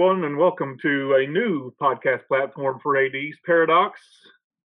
everyone, 0.00 0.24
and 0.24 0.38
welcome 0.38 0.78
to 0.80 1.12
a 1.16 1.26
new 1.26 1.70
podcast 1.78 2.26
platform 2.26 2.80
for 2.82 2.96
ADs, 2.96 3.36
Pairadocs, 3.46 4.00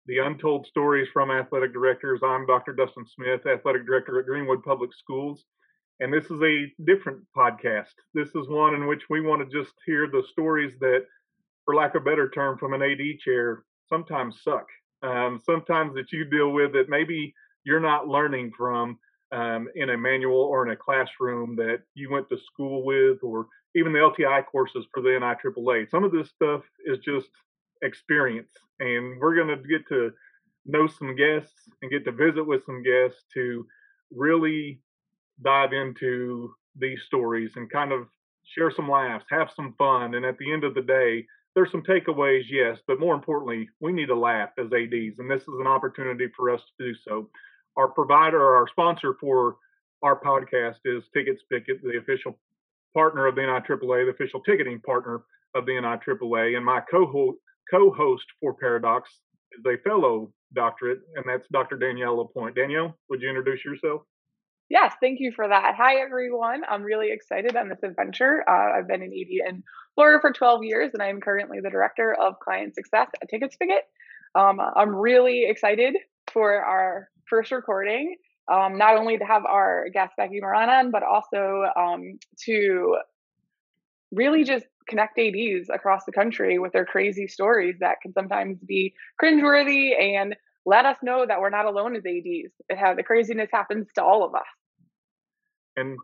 the 0.07 0.19
untold 0.19 0.65
stories 0.65 1.09
from 1.13 1.33
athletic 1.33 1.73
directors. 1.73 2.21
I'm 2.23 2.47
Dr. 2.47 2.73
Dustin 2.73 3.05
Smith, 3.05 3.45
athletic 3.45 3.85
director 3.85 4.21
at 4.21 4.27
Greenwood 4.27 4.63
Public 4.63 4.95
Schools, 4.95 5.45
and 5.99 6.13
this 6.13 6.27
is 6.27 6.41
a 6.41 6.73
different 6.85 7.25
podcast. 7.37 7.95
This 8.15 8.29
is 8.29 8.49
one 8.49 8.77
in 8.77 8.87
which 8.87 9.03
we 9.11 9.23
want 9.23 9.43
to 9.43 9.59
just 9.59 9.75
hear 9.85 10.07
the 10.07 10.23
stories 10.31 10.75
that, 10.79 11.05
for 11.65 11.75
lack 11.75 11.97
of 11.97 12.03
a 12.03 12.05
better 12.05 12.31
term, 12.31 12.57
from 12.57 12.73
an 12.73 12.83
AD 12.83 13.19
chair, 13.19 13.65
sometimes 13.89 14.37
suck. 14.45 14.69
Um, 15.03 15.41
sometimes 15.45 15.95
that 15.95 16.13
you 16.13 16.25
deal 16.27 16.51
with 16.53 16.75
that 16.75 16.89
maybe 16.89 17.35
you're 17.65 17.81
not 17.81 18.07
learning 18.07 18.53
from 18.57 19.01
um, 19.33 19.67
in 19.75 19.91
a 19.91 19.99
manual 19.99 20.43
or 20.43 20.65
in 20.65 20.71
a 20.71 20.77
classroom 20.77 21.57
that 21.57 21.81
you 21.95 22.09
went 22.09 22.29
to 22.29 22.39
school 22.39 22.85
with, 22.85 23.19
or 23.25 23.49
even 23.75 23.93
the 23.93 23.99
LTI 23.99 24.45
courses 24.47 24.87
for 24.93 25.03
the 25.03 25.11
NIAAA. 25.11 25.91
Some 25.91 26.05
of 26.05 26.13
this 26.13 26.31
stuff 26.31 26.63
is 26.87 26.99
just 26.99 27.29
experience, 27.83 28.51
and 28.81 29.21
we're 29.21 29.35
going 29.35 29.49
to 29.49 29.69
get 29.69 29.87
to 29.89 30.13
know 30.67 30.87
some 30.87 31.17
guests 31.17 31.69
and 31.83 31.91
get 31.91 32.05
to 32.05 32.13
visit 32.13 32.47
with 32.47 32.65
some 32.65 32.83
guests 32.83 33.25
to 33.35 33.67
really 34.11 34.81
dive 35.43 35.73
into 35.73 36.55
these 36.77 37.01
stories 37.07 37.53
and 37.57 37.71
kind 37.71 37.93
of 37.93 38.07
share 38.45 38.71
some 38.71 38.91
laughs, 38.91 39.25
have 39.31 39.51
some 39.55 39.75
fun, 39.79 40.15
and 40.15 40.25
at 40.25 40.39
the 40.39 40.53
end 40.53 40.65
of 40.65 40.75
the 40.75 40.83
day, 40.83 41.27
there's 41.55 41.71
some 41.71 41.83
takeaways, 41.83 42.45
yes, 42.51 42.79
but 42.87 42.99
more 42.99 43.15
importantly, 43.15 43.69
we 43.81 43.93
need 43.93 44.07
to 44.07 44.15
laugh 44.15 44.51
as 44.59 44.67
ADs, 44.67 45.19
and 45.19 45.31
this 45.31 45.43
is 45.43 45.61
an 45.61 45.67
opportunity 45.67 46.27
for 46.37 46.51
us 46.51 46.61
to 46.79 46.87
do 46.87 46.95
so 46.95 47.29
our 47.77 47.89
provider 47.89 48.55
our 48.55 48.69
sponsor 48.69 49.15
for 49.21 49.57
our 50.03 50.21
podcast 50.21 50.77
is 50.85 51.03
Ticket 51.15 51.41
Spicket, 51.41 51.81
the 51.83 51.99
official 51.99 52.39
partner 52.95 53.27
of 53.27 53.35
the 53.35 53.43
NIAAA, 53.43 54.07
the 54.07 54.13
official 54.13 54.41
ticketing 54.41 54.81
partner 54.81 55.23
of 55.55 55.67
the 55.67 55.73
NIAAA, 55.73 56.57
and 56.57 56.65
my 56.65 56.81
co-host, 56.91 57.39
co-host 57.71 58.25
for 58.41 58.57
Pairadocs 58.57 59.11
is 59.59 59.65
a 59.67 59.77
fellow 59.89 60.33
doctorate, 60.55 61.01
and 61.17 61.25
that's 61.29 61.47
Dr. 61.53 61.77
Danielle 61.77 62.17
Lapointe. 62.17 62.57
Danielle, 62.57 62.97
would 63.11 63.21
you 63.21 63.29
introduce 63.29 63.65
yourself? 63.65 64.03
Yes, 64.71 64.95
thank 65.01 65.21
you 65.21 65.31
for 65.33 65.47
that. 65.47 65.75
Hi, 65.77 65.97
everyone. 65.97 66.63
I'm 66.69 66.83
really 66.83 67.13
excited 67.13 67.55
on 67.55 67.69
this 67.69 67.83
adventure. 67.83 68.43
Uh, 68.49 68.79
I've 68.79 68.89
been 68.89 69.03
in 69.03 69.13
ED 69.13 69.49
in 69.49 69.63
Florida 69.95 70.21
for 70.21 70.33
12 70.33 70.65
years, 70.65 70.91
and 70.95 71.03
I 71.03 71.09
am 71.09 71.21
currently 71.21 71.61
the 71.61 71.71
director 71.71 72.15
of 72.15 72.41
client 72.41 72.75
success 72.75 73.09
at 73.21 73.29
Ticket 73.29 73.53
Spicket. 73.53 73.83
Um, 74.35 74.61
I'm 74.61 74.95
really 74.95 75.45
excited 75.45 75.97
for 76.33 76.65
our 76.65 77.09
first 77.29 77.53
recording, 77.53 78.17
um, 78.53 78.79
not 78.79 78.97
only 78.97 79.19
to 79.19 79.25
have 79.25 79.45
our 79.45 79.87
guest 79.93 80.13
Becky 80.17 80.41
Moran 80.41 80.69
on, 80.69 80.91
but 80.91 81.03
also 81.03 81.65
um, 81.77 82.19
to 82.45 82.99
really 84.13 84.45
just 84.45 84.67
connect 84.89 85.19
ADs 85.19 85.69
across 85.73 86.05
the 86.05 86.13
country 86.13 86.59
with 86.59 86.73
their 86.73 86.85
crazy 86.85 87.27
stories 87.27 87.77
that 87.81 87.97
can 88.03 88.13
sometimes 88.13 88.59
be 88.67 88.95
cringeworthy 89.23 89.99
and 89.99 90.37
let 90.67 90.87
us 90.87 90.97
know 91.03 91.25
that 91.27 91.41
we're 91.41 91.51
not 91.51 91.67
alone 91.67 91.97
as 91.97 92.03
ADs. 92.07 92.53
It 92.69 92.77
has, 92.77 92.97
the 92.97 93.03
craziness 93.03 93.49
happens 93.53 93.87
to 93.95 94.05
all 94.05 94.25
of 94.25 94.35
us. 94.35 94.43
And 95.77 95.99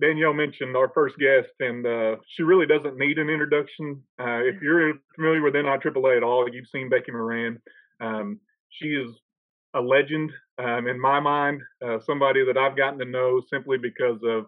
Danielle 0.00 0.32
mentioned 0.32 0.76
our 0.76 0.90
first 0.94 1.16
guest, 1.18 1.50
and 1.60 1.86
uh, 1.86 2.16
she 2.34 2.42
really 2.42 2.66
doesn't 2.66 2.96
need 2.96 3.18
an 3.18 3.28
introduction. 3.28 4.02
Uh, 4.18 4.40
if 4.40 4.60
you're 4.62 4.94
familiar 5.14 5.42
with 5.42 5.54
NIAAA 5.54 6.16
at 6.16 6.22
all, 6.22 6.48
you've 6.50 6.68
seen 6.68 6.88
Becky 6.88 7.12
Moran. 7.12 7.58
Um, 8.00 8.40
she 8.70 8.88
is 8.88 9.10
a 9.74 9.80
legend 9.80 10.32
um, 10.60 10.86
in 10.86 11.00
my 11.00 11.20
mind, 11.20 11.62
uh, 11.84 11.98
somebody 12.00 12.44
that 12.44 12.58
I've 12.58 12.76
gotten 12.76 12.98
to 12.98 13.04
know 13.04 13.40
simply 13.48 13.78
because 13.78 14.20
of 14.22 14.46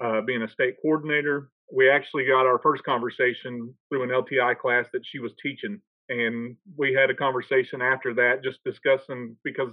uh, 0.00 0.20
being 0.22 0.42
a 0.42 0.48
state 0.48 0.76
coordinator. 0.82 1.50
We 1.72 1.88
actually 1.88 2.26
got 2.26 2.46
our 2.46 2.58
first 2.58 2.82
conversation 2.84 3.72
through 3.88 4.02
an 4.02 4.10
LTI 4.10 4.58
class 4.58 4.86
that 4.92 5.06
she 5.06 5.20
was 5.20 5.32
teaching. 5.40 5.80
And 6.08 6.56
we 6.76 6.92
had 6.92 7.10
a 7.10 7.14
conversation 7.14 7.80
after 7.80 8.12
that, 8.14 8.42
just 8.42 8.64
discussing 8.64 9.36
because 9.44 9.70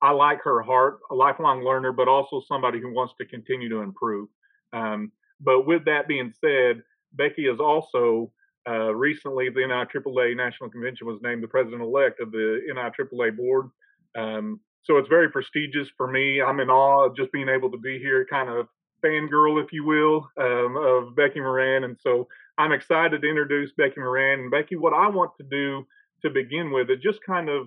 I 0.00 0.12
like 0.12 0.40
her 0.42 0.62
heart, 0.62 1.00
a 1.10 1.14
lifelong 1.14 1.64
learner, 1.64 1.92
but 1.92 2.08
also 2.08 2.40
somebody 2.46 2.80
who 2.80 2.94
wants 2.94 3.14
to 3.18 3.26
continue 3.26 3.68
to 3.68 3.80
improve. 3.80 4.28
Um, 4.72 5.10
but 5.40 5.66
with 5.66 5.84
that 5.86 6.06
being 6.06 6.32
said, 6.40 6.82
Becky 7.12 7.46
is 7.46 7.58
also 7.58 8.30
uh, 8.68 8.94
recently 8.94 9.50
the 9.50 9.60
NIAAA 9.60 10.36
National 10.36 10.70
Convention 10.70 11.06
was 11.06 11.20
named 11.22 11.42
the 11.42 11.48
president 11.48 11.82
elect 11.82 12.20
of 12.20 12.30
the 12.30 12.60
NIAAA 12.72 13.36
board. 13.36 13.70
Um, 14.16 14.60
so 14.84 14.98
it's 14.98 15.08
very 15.08 15.30
prestigious 15.30 15.88
for 15.96 16.06
me. 16.06 16.42
I'm 16.42 16.60
in 16.60 16.70
awe 16.70 17.06
of 17.06 17.16
just 17.16 17.32
being 17.32 17.48
able 17.48 17.70
to 17.70 17.78
be 17.78 17.98
here, 17.98 18.26
kind 18.28 18.50
of 18.50 18.68
fangirl, 19.04 19.62
if 19.62 19.72
you 19.72 19.84
will, 19.84 20.28
um, 20.38 20.76
of 20.76 21.16
Becky 21.16 21.40
Moran. 21.40 21.84
And 21.84 21.96
so 22.00 22.28
I'm 22.58 22.72
excited 22.72 23.22
to 23.22 23.28
introduce 23.28 23.72
Becky 23.72 24.00
Moran. 24.00 24.40
And 24.40 24.50
Becky, 24.50 24.76
what 24.76 24.92
I 24.92 25.08
want 25.08 25.32
to 25.38 25.44
do 25.44 25.86
to 26.22 26.30
begin 26.30 26.70
with 26.70 26.90
is 26.90 27.00
just 27.02 27.20
kind 27.26 27.48
of, 27.48 27.66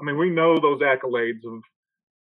I 0.00 0.04
mean, 0.04 0.18
we 0.18 0.30
know 0.30 0.58
those 0.58 0.80
accolades 0.80 1.44
of 1.44 1.62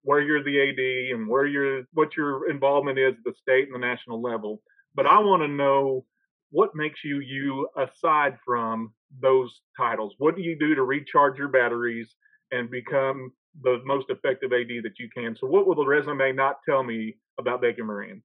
where 0.02 0.20
you're 0.20 0.42
the 0.42 0.60
AD 0.60 1.14
and 1.16 1.28
where 1.28 1.46
your 1.46 1.84
what 1.92 2.16
your 2.16 2.50
involvement 2.50 2.98
is 2.98 3.14
at 3.14 3.24
the 3.24 3.34
state 3.40 3.66
and 3.66 3.74
the 3.74 3.86
national 3.86 4.20
level. 4.20 4.60
But 4.94 5.06
I 5.06 5.18
want 5.20 5.42
to 5.42 5.48
know 5.48 6.04
what 6.50 6.74
makes 6.74 7.02
you 7.04 7.20
you 7.20 7.68
aside 7.76 8.38
from 8.44 8.92
those 9.20 9.60
titles. 9.76 10.14
What 10.18 10.36
do 10.36 10.42
you 10.42 10.58
do 10.58 10.74
to 10.74 10.82
recharge 10.82 11.38
your 11.38 11.48
batteries 11.48 12.14
and 12.50 12.70
become 12.70 13.32
the 13.60 13.80
most 13.84 14.06
effective 14.08 14.52
AD 14.52 14.82
that 14.82 14.98
you 14.98 15.08
can. 15.14 15.36
So, 15.38 15.46
what 15.46 15.66
will 15.66 15.74
the 15.74 15.84
resume 15.84 16.32
not 16.32 16.62
tell 16.64 16.82
me 16.82 17.16
about 17.38 17.60
Becky 17.60 17.82
Moran? 17.82 18.22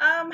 Um, 0.00 0.32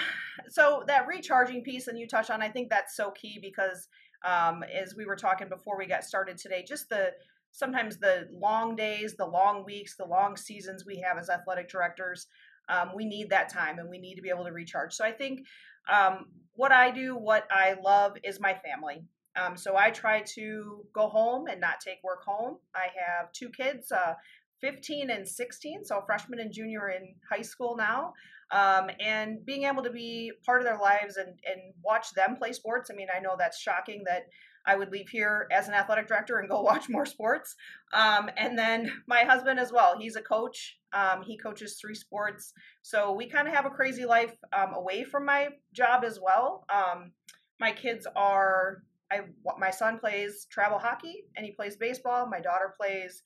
so 0.49 0.85
that 0.87 1.07
recharging 1.07 1.63
piece, 1.63 1.87
and 1.87 1.99
you 1.99 2.09
touch 2.09 2.31
on, 2.31 2.43
I 2.43 2.49
think 2.49 2.71
that's 2.71 2.97
so 2.97 3.11
key 3.11 3.39
because, 3.41 3.89
um, 4.25 4.63
as 4.63 4.97
we 4.97 5.05
were 5.05 5.17
talking 5.17 5.49
before 5.49 5.79
we 5.79 5.87
got 5.87 6.05
started 6.05 6.39
today, 6.39 6.65
just 6.67 6.89
the 6.89 7.13
sometimes 7.53 7.99
the 7.99 8.29
long 8.33 8.77
days, 8.77 9.17
the 9.17 9.27
long 9.27 9.65
weeks, 9.65 9.97
the 9.97 10.05
long 10.05 10.37
seasons 10.37 10.87
we 10.87 10.99
have 10.99 11.19
as 11.19 11.29
athletic 11.29 11.69
directors, 11.69 12.27
um, 12.69 12.91
we 12.95 13.05
need 13.05 13.29
that 13.31 13.49
time 13.53 13.79
and 13.79 13.89
we 13.89 13.99
need 13.99 14.15
to 14.15 14.23
be 14.23 14.31
able 14.31 14.45
to 14.45 14.53
recharge. 14.53 14.95
So 14.95 15.05
I 15.05 15.13
think 15.13 15.45
um, 15.93 16.27
what 16.55 16.73
I 16.73 16.91
do, 16.91 17.17
what 17.17 17.47
I 17.51 17.77
love, 17.83 18.17
is 18.23 18.41
my 18.41 18.55
family. 18.55 19.03
Um, 19.37 19.57
so 19.57 19.77
I 19.77 19.91
try 19.91 20.23
to 20.35 20.85
go 20.93 21.09
home 21.09 21.47
and 21.47 21.61
not 21.61 21.81
take 21.81 22.03
work 22.03 22.25
home. 22.25 22.57
I 22.75 22.87
have 22.97 23.33
two 23.33 23.49
kids, 23.51 23.93
uh, 23.93 24.15
15 24.61 25.11
and 25.11 25.27
16, 25.27 25.85
so 25.85 26.03
freshman 26.05 26.41
and 26.41 26.53
junior 26.53 26.91
in 26.91 27.15
high 27.31 27.43
school 27.43 27.77
now. 27.77 28.13
Um, 28.53 28.91
and 28.99 29.45
being 29.47 29.65
able 29.65 29.83
to 29.85 29.91
be 29.91 30.33
part 30.45 30.61
of 30.61 30.67
their 30.67 30.79
lives 30.79 31.17
and, 31.17 31.29
and 31.29 31.73
watch 31.85 32.13
them 32.15 32.37
play 32.37 32.53
sports. 32.53 32.91
I 32.91 32.95
mean, 32.95 33.07
I 33.15 33.21
know 33.21 33.37
that's 33.39 33.61
shocking 33.61 34.03
that 34.07 34.25
I 34.67 34.77
would 34.77 34.91
leave 34.91 35.09
here 35.09 35.47
as 35.53 35.69
an 35.69 35.75
athletic 35.75 36.09
director 36.09 36.39
and 36.39 36.49
go 36.49 36.61
watch 36.63 36.89
more 36.89 37.07
sports. 37.07 37.57
Um, 37.93 38.29
and 38.37 38.59
then 38.59 38.91
my 39.07 39.21
husband 39.21 39.61
as 39.61 39.73
well. 39.73 39.97
He's 39.99 40.17
a 40.17 40.23
coach. 40.23 40.79
Um, 40.93 41.23
he 41.23 41.39
coaches 41.39 41.79
three 41.81 41.95
sports. 41.95 42.53
So 42.83 43.13
we 43.13 43.29
kind 43.29 43.47
of 43.47 43.55
have 43.55 43.67
a 43.67 43.71
crazy 43.71 44.05
life 44.05 44.35
um, 44.53 44.75
away 44.75 45.05
from 45.05 45.25
my 45.25 45.51
job 45.73 46.03
as 46.05 46.19
well. 46.21 46.65
Um, 46.69 47.13
my 47.61 47.73
kids 47.73 48.07
are 48.17 48.83
I 49.11 49.21
my 49.59 49.71
son 49.71 49.99
plays 49.99 50.47
travel 50.51 50.79
hockey 50.79 51.25
and 51.37 51.45
he 51.45 51.53
plays 51.53 51.77
baseball. 51.77 52.27
My 52.27 52.41
daughter 52.41 52.75
plays 52.81 53.23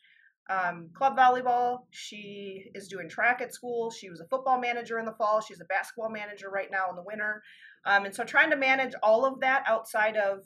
um, 0.51 0.91
club 0.95 1.17
volleyball. 1.17 1.81
She 1.91 2.65
is 2.75 2.89
doing 2.89 3.09
track 3.09 3.41
at 3.41 3.55
school. 3.55 3.91
She 3.91 4.11
was 4.11 4.21
a 4.21 4.27
football 4.27 4.61
manager 4.61 4.99
in 4.99 5.05
the 5.05 5.13
fall. 5.13 5.41
She's 5.41 5.61
a 5.61 5.65
basketball 5.67 6.11
manager 6.11 6.51
right 6.51 6.69
now 6.71 6.91
in 6.91 6.97
the 6.97 7.03
winter. 7.03 7.43
Um, 7.87 8.05
and 8.05 8.15
so 8.15 8.25
trying 8.25 8.51
to 8.51 8.57
manage 8.57 8.93
all 9.03 9.25
of 9.25 9.41
that 9.41 9.65
outside 9.67 10.17
of 10.17 10.41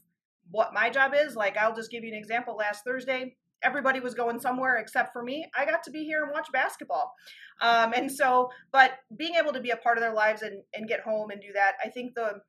what 0.51 0.73
my 0.73 0.91
job 0.91 1.13
is, 1.17 1.35
like 1.37 1.57
I'll 1.57 1.75
just 1.75 1.91
give 1.91 2.05
you 2.05 2.13
an 2.13 2.19
example. 2.19 2.57
Last 2.57 2.85
Thursday, 2.85 3.37
everybody 3.63 4.01
was 4.01 4.15
going 4.15 4.39
somewhere 4.41 4.77
except 4.77 5.13
for 5.13 5.23
me. 5.23 5.47
I 5.57 5.65
got 5.65 5.83
to 5.85 5.91
be 5.91 6.05
here 6.05 6.23
and 6.23 6.33
watch 6.33 6.49
basketball. 6.53 7.13
Um, 7.61 7.93
and 7.93 8.11
so, 8.11 8.51
but 8.73 8.93
being 9.17 9.35
able 9.35 9.53
to 9.53 9.61
be 9.61 9.71
a 9.71 9.77
part 9.77 9.99
of 9.99 10.03
their 10.03 10.15
lives 10.15 10.43
and, 10.43 10.63
and 10.75 10.89
get 10.89 11.01
home 11.01 11.31
and 11.31 11.41
do 11.41 11.53
that, 11.55 11.73
I 11.85 11.89
think 11.89 12.15
the 12.15 12.41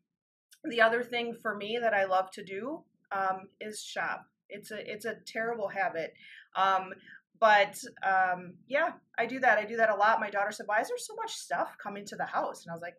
the 0.64 0.82
other 0.82 1.04
thing 1.04 1.36
for 1.42 1.56
me 1.56 1.80
that 1.82 1.94
I 1.94 2.06
love 2.06 2.32
to 2.32 2.44
do 2.44 2.84
um, 3.12 3.48
is 3.60 3.82
shop. 3.82 4.26
It's 4.50 4.72
a 4.72 4.92
it's 4.92 5.06
a 5.06 5.16
terrible 5.26 5.68
habit. 5.68 6.14
Um, 6.56 6.94
but 7.40 7.78
um, 8.04 8.56
yeah, 8.68 8.92
I 9.18 9.26
do 9.26 9.40
that. 9.40 9.58
I 9.58 9.66
do 9.66 9.78
that 9.78 9.90
a 9.90 9.96
lot. 9.96 10.20
My 10.20 10.30
daughter 10.30 10.52
said, 10.52 10.66
"Why 10.68 10.82
is 10.82 10.90
there 10.90 10.98
so 10.98 11.16
much 11.16 11.34
stuff 11.34 11.76
coming 11.82 12.06
to 12.08 12.16
the 12.16 12.26
house?" 12.26 12.66
And 12.66 12.72
I 12.72 12.74
was 12.74 12.82
like, 12.82 12.96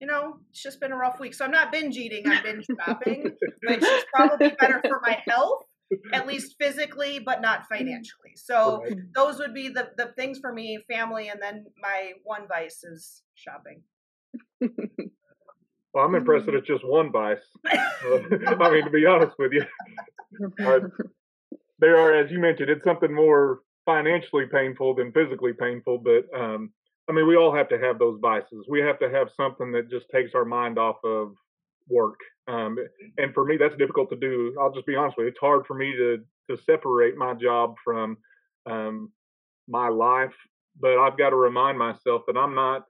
"You 0.00 0.06
know, 0.06 0.38
it's 0.50 0.62
just 0.62 0.80
been 0.80 0.92
a 0.92 0.96
rough 0.96 1.18
week. 1.18 1.34
So 1.34 1.44
I'm 1.44 1.50
not 1.50 1.72
binge 1.72 1.96
eating. 1.96 2.28
I'm 2.28 2.42
binge 2.42 2.66
shopping, 2.80 3.32
which 3.66 3.82
is 3.82 4.04
probably 4.14 4.50
better 4.60 4.80
for 4.86 5.00
my 5.02 5.20
health, 5.26 5.64
at 6.12 6.26
least 6.26 6.54
physically, 6.60 7.18
but 7.18 7.40
not 7.40 7.66
financially. 7.68 8.36
So 8.36 8.82
right. 8.82 8.96
those 9.14 9.38
would 9.38 9.54
be 9.54 9.68
the 9.70 9.90
the 9.96 10.12
things 10.16 10.38
for 10.38 10.52
me: 10.52 10.78
family, 10.88 11.28
and 11.28 11.42
then 11.42 11.66
my 11.80 12.12
one 12.22 12.46
vice 12.46 12.84
is 12.84 13.22
shopping." 13.34 13.82
Well, 15.94 16.04
I'm 16.04 16.14
impressed 16.16 16.46
that 16.46 16.56
it's 16.56 16.66
just 16.66 16.84
one 16.84 17.12
vice. 17.12 17.38
I 17.64 18.70
mean, 18.70 18.84
to 18.84 18.90
be 18.90 19.06
honest 19.06 19.38
with 19.38 19.52
you, 19.52 19.64
uh, 20.66 20.80
there 21.78 21.96
are, 21.96 22.12
as 22.12 22.30
you 22.30 22.40
mentioned, 22.40 22.68
it's 22.68 22.84
something 22.84 23.14
more 23.14 23.60
financially 23.86 24.46
painful 24.46 24.94
than 24.94 25.12
physically 25.12 25.52
painful. 25.52 25.98
But 25.98 26.26
um, 26.36 26.72
I 27.08 27.12
mean, 27.12 27.28
we 27.28 27.36
all 27.36 27.54
have 27.54 27.68
to 27.68 27.78
have 27.78 27.98
those 27.98 28.18
vices. 28.20 28.66
We 28.68 28.80
have 28.80 28.98
to 28.98 29.10
have 29.10 29.28
something 29.36 29.70
that 29.72 29.88
just 29.88 30.06
takes 30.10 30.34
our 30.34 30.44
mind 30.44 30.78
off 30.78 30.96
of 31.04 31.34
work. 31.88 32.18
Um, 32.48 32.76
and 33.18 33.32
for 33.32 33.44
me, 33.44 33.56
that's 33.56 33.76
difficult 33.76 34.10
to 34.10 34.16
do. 34.16 34.56
I'll 34.60 34.72
just 34.72 34.86
be 34.86 34.96
honest 34.96 35.16
with 35.16 35.24
you. 35.24 35.30
It's 35.30 35.40
hard 35.40 35.66
for 35.66 35.74
me 35.74 35.92
to 35.96 36.18
to 36.50 36.62
separate 36.62 37.16
my 37.16 37.32
job 37.34 37.76
from 37.82 38.18
um, 38.66 39.10
my 39.66 39.88
life, 39.88 40.34
but 40.78 40.98
I've 40.98 41.16
got 41.16 41.30
to 41.30 41.36
remind 41.36 41.78
myself 41.78 42.22
that 42.26 42.36
I'm 42.36 42.54
not 42.54 42.84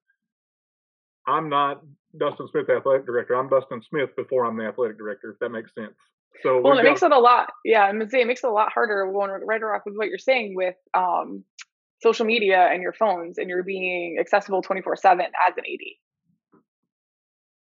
I'm 1.26 1.48
not 1.48 1.82
Dustin 2.18 2.48
Smith, 2.48 2.68
athletic 2.70 3.06
director. 3.06 3.34
I'm 3.34 3.48
Dustin 3.48 3.82
Smith 3.88 4.10
before 4.16 4.44
I'm 4.44 4.56
the 4.56 4.64
athletic 4.64 4.98
director. 4.98 5.30
If 5.32 5.38
that 5.40 5.50
makes 5.50 5.74
sense. 5.74 5.94
So 6.42 6.60
well, 6.60 6.74
it 6.74 6.82
got, 6.82 6.90
makes 6.90 7.02
it 7.02 7.12
a 7.12 7.18
lot. 7.18 7.52
Yeah, 7.64 7.82
I'm 7.82 7.98
gonna 7.98 8.10
say 8.10 8.20
it 8.20 8.26
makes 8.26 8.42
it 8.42 8.48
a 8.48 8.52
lot 8.52 8.72
harder 8.72 9.10
going 9.10 9.30
right 9.46 9.62
off 9.62 9.82
with 9.86 9.94
what 9.96 10.08
you're 10.08 10.18
saying 10.18 10.54
with 10.56 10.74
um, 10.94 11.44
social 12.02 12.26
media 12.26 12.68
and 12.72 12.82
your 12.82 12.92
phones, 12.92 13.38
and 13.38 13.48
you're 13.48 13.62
being 13.62 14.18
accessible 14.20 14.62
24 14.62 14.96
seven 14.96 15.26
as 15.26 15.54
an 15.56 15.64
AD. 15.64 16.60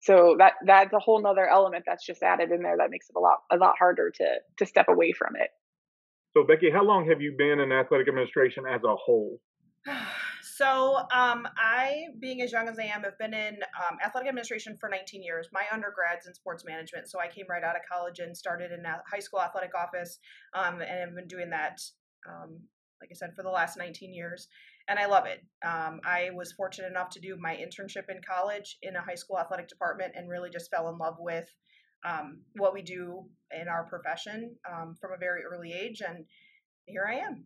So 0.00 0.36
that 0.38 0.54
that's 0.64 0.92
a 0.92 0.98
whole 0.98 1.20
nother 1.20 1.46
element 1.46 1.84
that's 1.86 2.04
just 2.04 2.22
added 2.22 2.50
in 2.50 2.62
there 2.62 2.76
that 2.76 2.90
makes 2.90 3.08
it 3.08 3.16
a 3.16 3.20
lot 3.20 3.38
a 3.50 3.56
lot 3.56 3.74
harder 3.78 4.10
to 4.10 4.24
to 4.58 4.66
step 4.66 4.86
away 4.88 5.12
from 5.12 5.34
it. 5.36 5.50
So 6.36 6.44
Becky, 6.44 6.70
how 6.70 6.84
long 6.84 7.08
have 7.08 7.20
you 7.20 7.34
been 7.36 7.58
in 7.58 7.72
athletic 7.72 8.08
administration 8.08 8.64
as 8.70 8.82
a 8.84 8.94
whole? 8.96 9.40
So, 10.58 10.96
um, 11.14 11.46
I, 11.56 12.06
being 12.18 12.42
as 12.42 12.50
young 12.50 12.66
as 12.66 12.80
I 12.80 12.86
am, 12.86 13.04
have 13.04 13.16
been 13.16 13.32
in 13.32 13.58
um, 13.78 13.98
athletic 14.04 14.28
administration 14.28 14.76
for 14.80 14.88
19 14.88 15.22
years. 15.22 15.46
My 15.52 15.62
undergrad's 15.72 16.26
in 16.26 16.34
sports 16.34 16.64
management, 16.66 17.08
so 17.08 17.20
I 17.20 17.28
came 17.28 17.46
right 17.48 17.62
out 17.62 17.76
of 17.76 17.82
college 17.88 18.18
and 18.18 18.36
started 18.36 18.72
in 18.72 18.84
a 18.84 19.00
high 19.08 19.20
school 19.20 19.40
athletic 19.40 19.70
office, 19.76 20.18
um, 20.54 20.80
and 20.80 20.98
have 20.98 21.14
been 21.14 21.28
doing 21.28 21.50
that, 21.50 21.78
um, 22.28 22.58
like 23.00 23.10
I 23.12 23.14
said, 23.14 23.36
for 23.36 23.44
the 23.44 23.50
last 23.50 23.78
19 23.78 24.12
years, 24.12 24.48
and 24.88 24.98
I 24.98 25.06
love 25.06 25.26
it. 25.26 25.44
Um, 25.64 26.00
I 26.04 26.30
was 26.34 26.50
fortunate 26.50 26.90
enough 26.90 27.10
to 27.10 27.20
do 27.20 27.36
my 27.40 27.54
internship 27.54 28.10
in 28.10 28.20
college 28.28 28.78
in 28.82 28.96
a 28.96 29.00
high 29.00 29.14
school 29.14 29.38
athletic 29.38 29.68
department, 29.68 30.14
and 30.16 30.28
really 30.28 30.50
just 30.50 30.72
fell 30.72 30.88
in 30.88 30.98
love 30.98 31.18
with 31.20 31.46
um, 32.04 32.40
what 32.56 32.74
we 32.74 32.82
do 32.82 33.26
in 33.56 33.68
our 33.68 33.84
profession 33.84 34.56
from 35.00 35.12
a 35.14 35.20
very 35.20 35.42
early 35.44 35.72
age, 35.72 36.02
and 36.04 36.24
here 36.88 37.06
I 37.08 37.18
am 37.18 37.44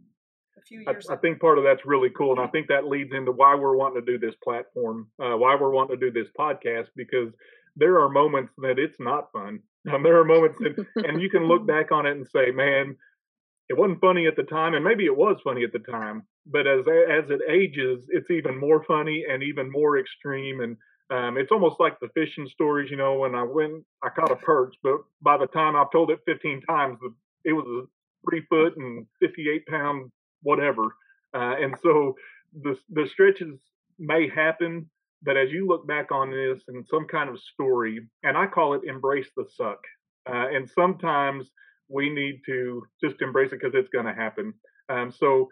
a 0.57 0.61
few 0.63 0.81
years. 0.81 1.07
I, 1.09 1.15
I, 1.15 1.17
think 1.17 1.41
part 1.41 1.59
of 1.59 1.65
that's 1.65 1.85
really 1.85 2.11
cool, 2.11 2.33
and 2.33 2.41
I 2.41 2.47
think 2.49 2.69
that 2.69 2.87
leads 2.87 3.13
into 3.13 3.33
why 3.33 3.55
we're 3.55 3.77
wanting 3.77 4.05
to 4.05 4.13
do 4.13 4.19
this 4.19 4.35
platform, 4.43 5.09
uh, 5.23 5.37
why 5.37 5.57
we're 5.57 5.71
wanting 5.71 5.99
to 5.99 6.11
do 6.11 6.13
this 6.13 6.31
podcast, 6.39 6.89
because 6.97 7.33
there 7.77 8.01
are 8.01 8.09
moments 8.09 8.53
that 8.59 8.79
it's 8.79 8.99
not 9.01 9.33
fun. 9.33 9.61
Um, 9.93 10.05
there 10.05 10.21
are 10.21 10.25
moments 10.25 10.57
that, 10.61 10.87
and 11.09 11.21
you 11.21 11.29
can 11.29 11.49
look 11.49 11.67
back 11.75 11.91
on 11.91 12.07
it 12.07 12.13
and 12.13 12.25
say, 12.29 12.53
"Man, 12.53 12.97
it 13.69 13.77
wasn't 13.77 14.01
funny 14.01 14.29
at 14.29 14.37
the 14.37 14.45
time," 14.45 14.75
and 14.75 14.85
maybe 14.85 15.07
it 15.07 15.17
was 15.17 15.39
funny 15.43 15.65
at 15.65 15.73
the 15.73 15.81
time, 15.81 16.23
but 16.47 16.69
as 16.69 16.83
as 16.87 17.29
it 17.31 17.41
ages, 17.51 18.07
it's 18.11 18.31
even 18.31 18.57
more 18.57 18.85
funny 18.85 19.25
and 19.29 19.43
even 19.43 19.71
more 19.71 19.99
extreme 19.99 20.61
and. 20.61 20.77
Um, 21.11 21.37
it's 21.37 21.53
almost 21.53 21.79
like 21.79 22.01
the 22.01 22.09
fishing 22.15 22.49
stories, 22.49 22.91
you 22.91 22.97
know. 22.97 23.19
When 23.19 23.35
I 23.35 23.43
went, 23.43 23.85
I 24.03 24.09
caught 24.09 24.31
a 24.31 24.37
perch, 24.37 24.75
but 24.83 24.99
by 25.21 25.37
the 25.37 25.49
time 25.49 25.77
I've 25.77 25.91
told 25.91 26.11
it 26.11 26.21
15 26.25 26.63
times, 26.63 26.97
it 27.45 27.53
was 27.53 27.67
a 27.67 28.31
three 28.31 28.43
foot 28.49 28.77
and 28.77 29.07
58 29.21 29.67
pound 29.67 30.11
whatever. 30.43 30.95
Uh, 31.35 31.55
and 31.61 31.75
so 31.83 32.15
the 32.63 32.77
the 32.91 33.09
stretches 33.09 33.59
may 33.99 34.29
happen, 34.29 34.89
but 35.23 35.37
as 35.37 35.51
you 35.51 35.67
look 35.67 35.87
back 35.87 36.13
on 36.13 36.31
this 36.31 36.63
and 36.69 36.87
some 36.87 37.07
kind 37.07 37.31
of 37.31 37.39
story, 37.39 38.01
and 38.23 38.37
I 38.37 38.47
call 38.47 38.75
it 38.75 38.83
embrace 38.85 39.29
the 39.37 39.47
suck. 39.57 39.79
Uh, 40.29 40.49
and 40.53 40.69
sometimes 40.69 41.51
we 41.89 42.11
need 42.11 42.41
to 42.47 42.83
just 43.03 43.21
embrace 43.21 43.53
it 43.53 43.61
because 43.61 43.75
it's 43.75 43.89
going 43.89 44.07
to 44.07 44.15
happen. 44.15 44.55
Um, 44.89 45.11
so 45.11 45.49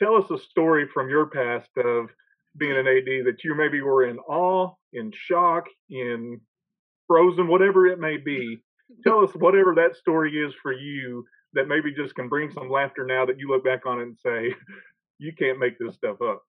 tell 0.00 0.16
us 0.16 0.30
a 0.30 0.38
story 0.38 0.86
from 0.92 1.08
your 1.08 1.26
past 1.26 1.70
of 1.76 2.10
being 2.56 2.76
an 2.76 2.86
AD 2.86 3.26
that 3.26 3.44
you 3.44 3.54
maybe 3.54 3.80
were 3.80 4.04
in 4.06 4.18
awe, 4.18 4.72
in 4.92 5.12
shock, 5.14 5.64
in 5.88 6.40
frozen, 7.06 7.48
whatever 7.48 7.86
it 7.86 7.98
may 7.98 8.16
be. 8.16 8.58
Tell 9.04 9.24
us 9.24 9.34
whatever 9.34 9.74
that 9.76 9.96
story 9.96 10.32
is 10.32 10.52
for 10.62 10.72
you 10.72 11.24
that 11.54 11.68
maybe 11.68 11.92
just 11.92 12.14
can 12.14 12.28
bring 12.28 12.50
some 12.50 12.70
laughter 12.70 13.04
now 13.04 13.26
that 13.26 13.38
you 13.38 13.48
look 13.48 13.64
back 13.64 13.86
on 13.86 14.00
it 14.00 14.04
and 14.04 14.18
say, 14.18 14.54
you 15.18 15.32
can't 15.38 15.58
make 15.58 15.78
this 15.78 15.94
stuff 15.94 16.20
up? 16.22 16.42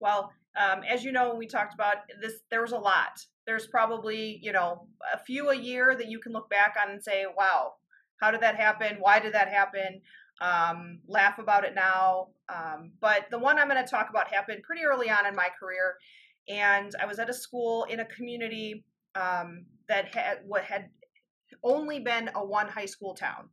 Well, 0.00 0.32
um, 0.56 0.82
as 0.88 1.04
you 1.04 1.12
know, 1.12 1.28
when 1.28 1.38
we 1.38 1.46
talked 1.46 1.74
about 1.74 1.98
this. 2.20 2.40
There 2.50 2.62
was 2.62 2.72
a 2.72 2.78
lot. 2.78 3.20
There's 3.46 3.66
probably 3.66 4.40
you 4.42 4.52
know 4.52 4.86
a 5.14 5.18
few 5.18 5.50
a 5.50 5.56
year 5.56 5.94
that 5.96 6.08
you 6.08 6.18
can 6.18 6.32
look 6.32 6.50
back 6.50 6.74
on 6.80 6.90
and 6.90 7.02
say, 7.02 7.24
"Wow, 7.36 7.74
how 8.20 8.30
did 8.30 8.40
that 8.40 8.56
happen? 8.56 8.96
Why 8.98 9.20
did 9.20 9.34
that 9.34 9.48
happen?" 9.48 10.00
Um, 10.40 11.00
laugh 11.06 11.38
about 11.38 11.64
it 11.64 11.74
now. 11.74 12.28
Um, 12.48 12.92
but 13.00 13.26
the 13.30 13.38
one 13.38 13.58
I'm 13.58 13.68
going 13.68 13.82
to 13.82 13.90
talk 13.90 14.08
about 14.10 14.32
happened 14.32 14.62
pretty 14.62 14.82
early 14.84 15.10
on 15.10 15.26
in 15.26 15.36
my 15.36 15.48
career, 15.58 15.96
and 16.48 16.92
I 17.00 17.06
was 17.06 17.18
at 17.18 17.30
a 17.30 17.34
school 17.34 17.84
in 17.84 18.00
a 18.00 18.06
community 18.06 18.84
um, 19.14 19.66
that 19.88 20.12
had 20.14 20.38
what 20.44 20.64
had 20.64 20.88
only 21.62 22.00
been 22.00 22.30
a 22.34 22.44
one 22.44 22.68
high 22.68 22.86
school 22.86 23.14
town. 23.14 23.48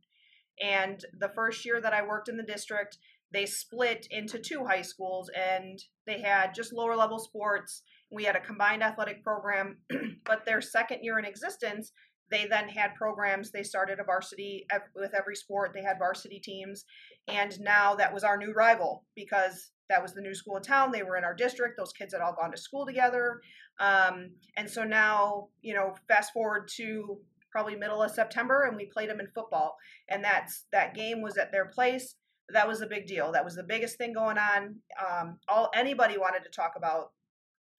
And 0.62 1.04
the 1.18 1.30
first 1.30 1.64
year 1.64 1.80
that 1.80 1.92
I 1.92 2.06
worked 2.06 2.28
in 2.28 2.36
the 2.36 2.42
district, 2.42 2.98
they 3.32 3.46
split 3.46 4.06
into 4.10 4.38
two 4.38 4.64
high 4.64 4.82
schools 4.82 5.30
and 5.36 5.78
they 6.06 6.20
had 6.20 6.54
just 6.54 6.72
lower 6.72 6.96
level 6.96 7.18
sports. 7.18 7.82
We 8.10 8.24
had 8.24 8.36
a 8.36 8.40
combined 8.40 8.82
athletic 8.82 9.22
program, 9.22 9.78
but 10.24 10.46
their 10.46 10.60
second 10.60 11.00
year 11.02 11.18
in 11.18 11.24
existence, 11.24 11.92
they 12.30 12.46
then 12.46 12.68
had 12.68 12.94
programs. 12.94 13.50
They 13.50 13.62
started 13.62 14.00
a 14.00 14.04
varsity 14.04 14.66
with 14.94 15.14
every 15.14 15.36
sport. 15.36 15.72
They 15.74 15.82
had 15.82 15.98
varsity 15.98 16.40
teams. 16.40 16.84
And 17.26 17.58
now 17.60 17.94
that 17.96 18.12
was 18.12 18.24
our 18.24 18.36
new 18.36 18.52
rival 18.52 19.04
because 19.14 19.72
that 19.88 20.02
was 20.02 20.12
the 20.12 20.20
new 20.20 20.34
school 20.34 20.56
in 20.56 20.62
town. 20.62 20.90
They 20.90 21.02
were 21.02 21.16
in 21.16 21.24
our 21.24 21.34
district. 21.34 21.76
Those 21.78 21.92
kids 21.92 22.12
had 22.12 22.22
all 22.22 22.36
gone 22.38 22.50
to 22.50 22.58
school 22.58 22.84
together. 22.86 23.40
Um, 23.80 24.30
and 24.56 24.68
so 24.68 24.84
now, 24.84 25.48
you 25.62 25.74
know, 25.74 25.94
fast 26.08 26.32
forward 26.32 26.68
to 26.76 27.18
probably 27.50 27.76
middle 27.76 28.02
of 28.02 28.10
September, 28.10 28.64
and 28.64 28.76
we 28.76 28.86
played 28.86 29.10
them 29.10 29.20
in 29.20 29.28
football. 29.34 29.76
And 30.08 30.24
that's 30.24 30.66
that 30.72 30.94
game 30.94 31.22
was 31.22 31.36
at 31.36 31.52
their 31.52 31.66
place. 31.66 32.14
That 32.50 32.68
was 32.68 32.80
a 32.80 32.86
big 32.86 33.06
deal. 33.06 33.32
That 33.32 33.44
was 33.44 33.56
the 33.56 33.62
biggest 33.62 33.98
thing 33.98 34.12
going 34.12 34.38
on. 34.38 34.76
Um, 34.98 35.38
all 35.48 35.70
anybody 35.74 36.16
wanted 36.18 36.44
to 36.44 36.50
talk 36.50 36.72
about 36.76 37.12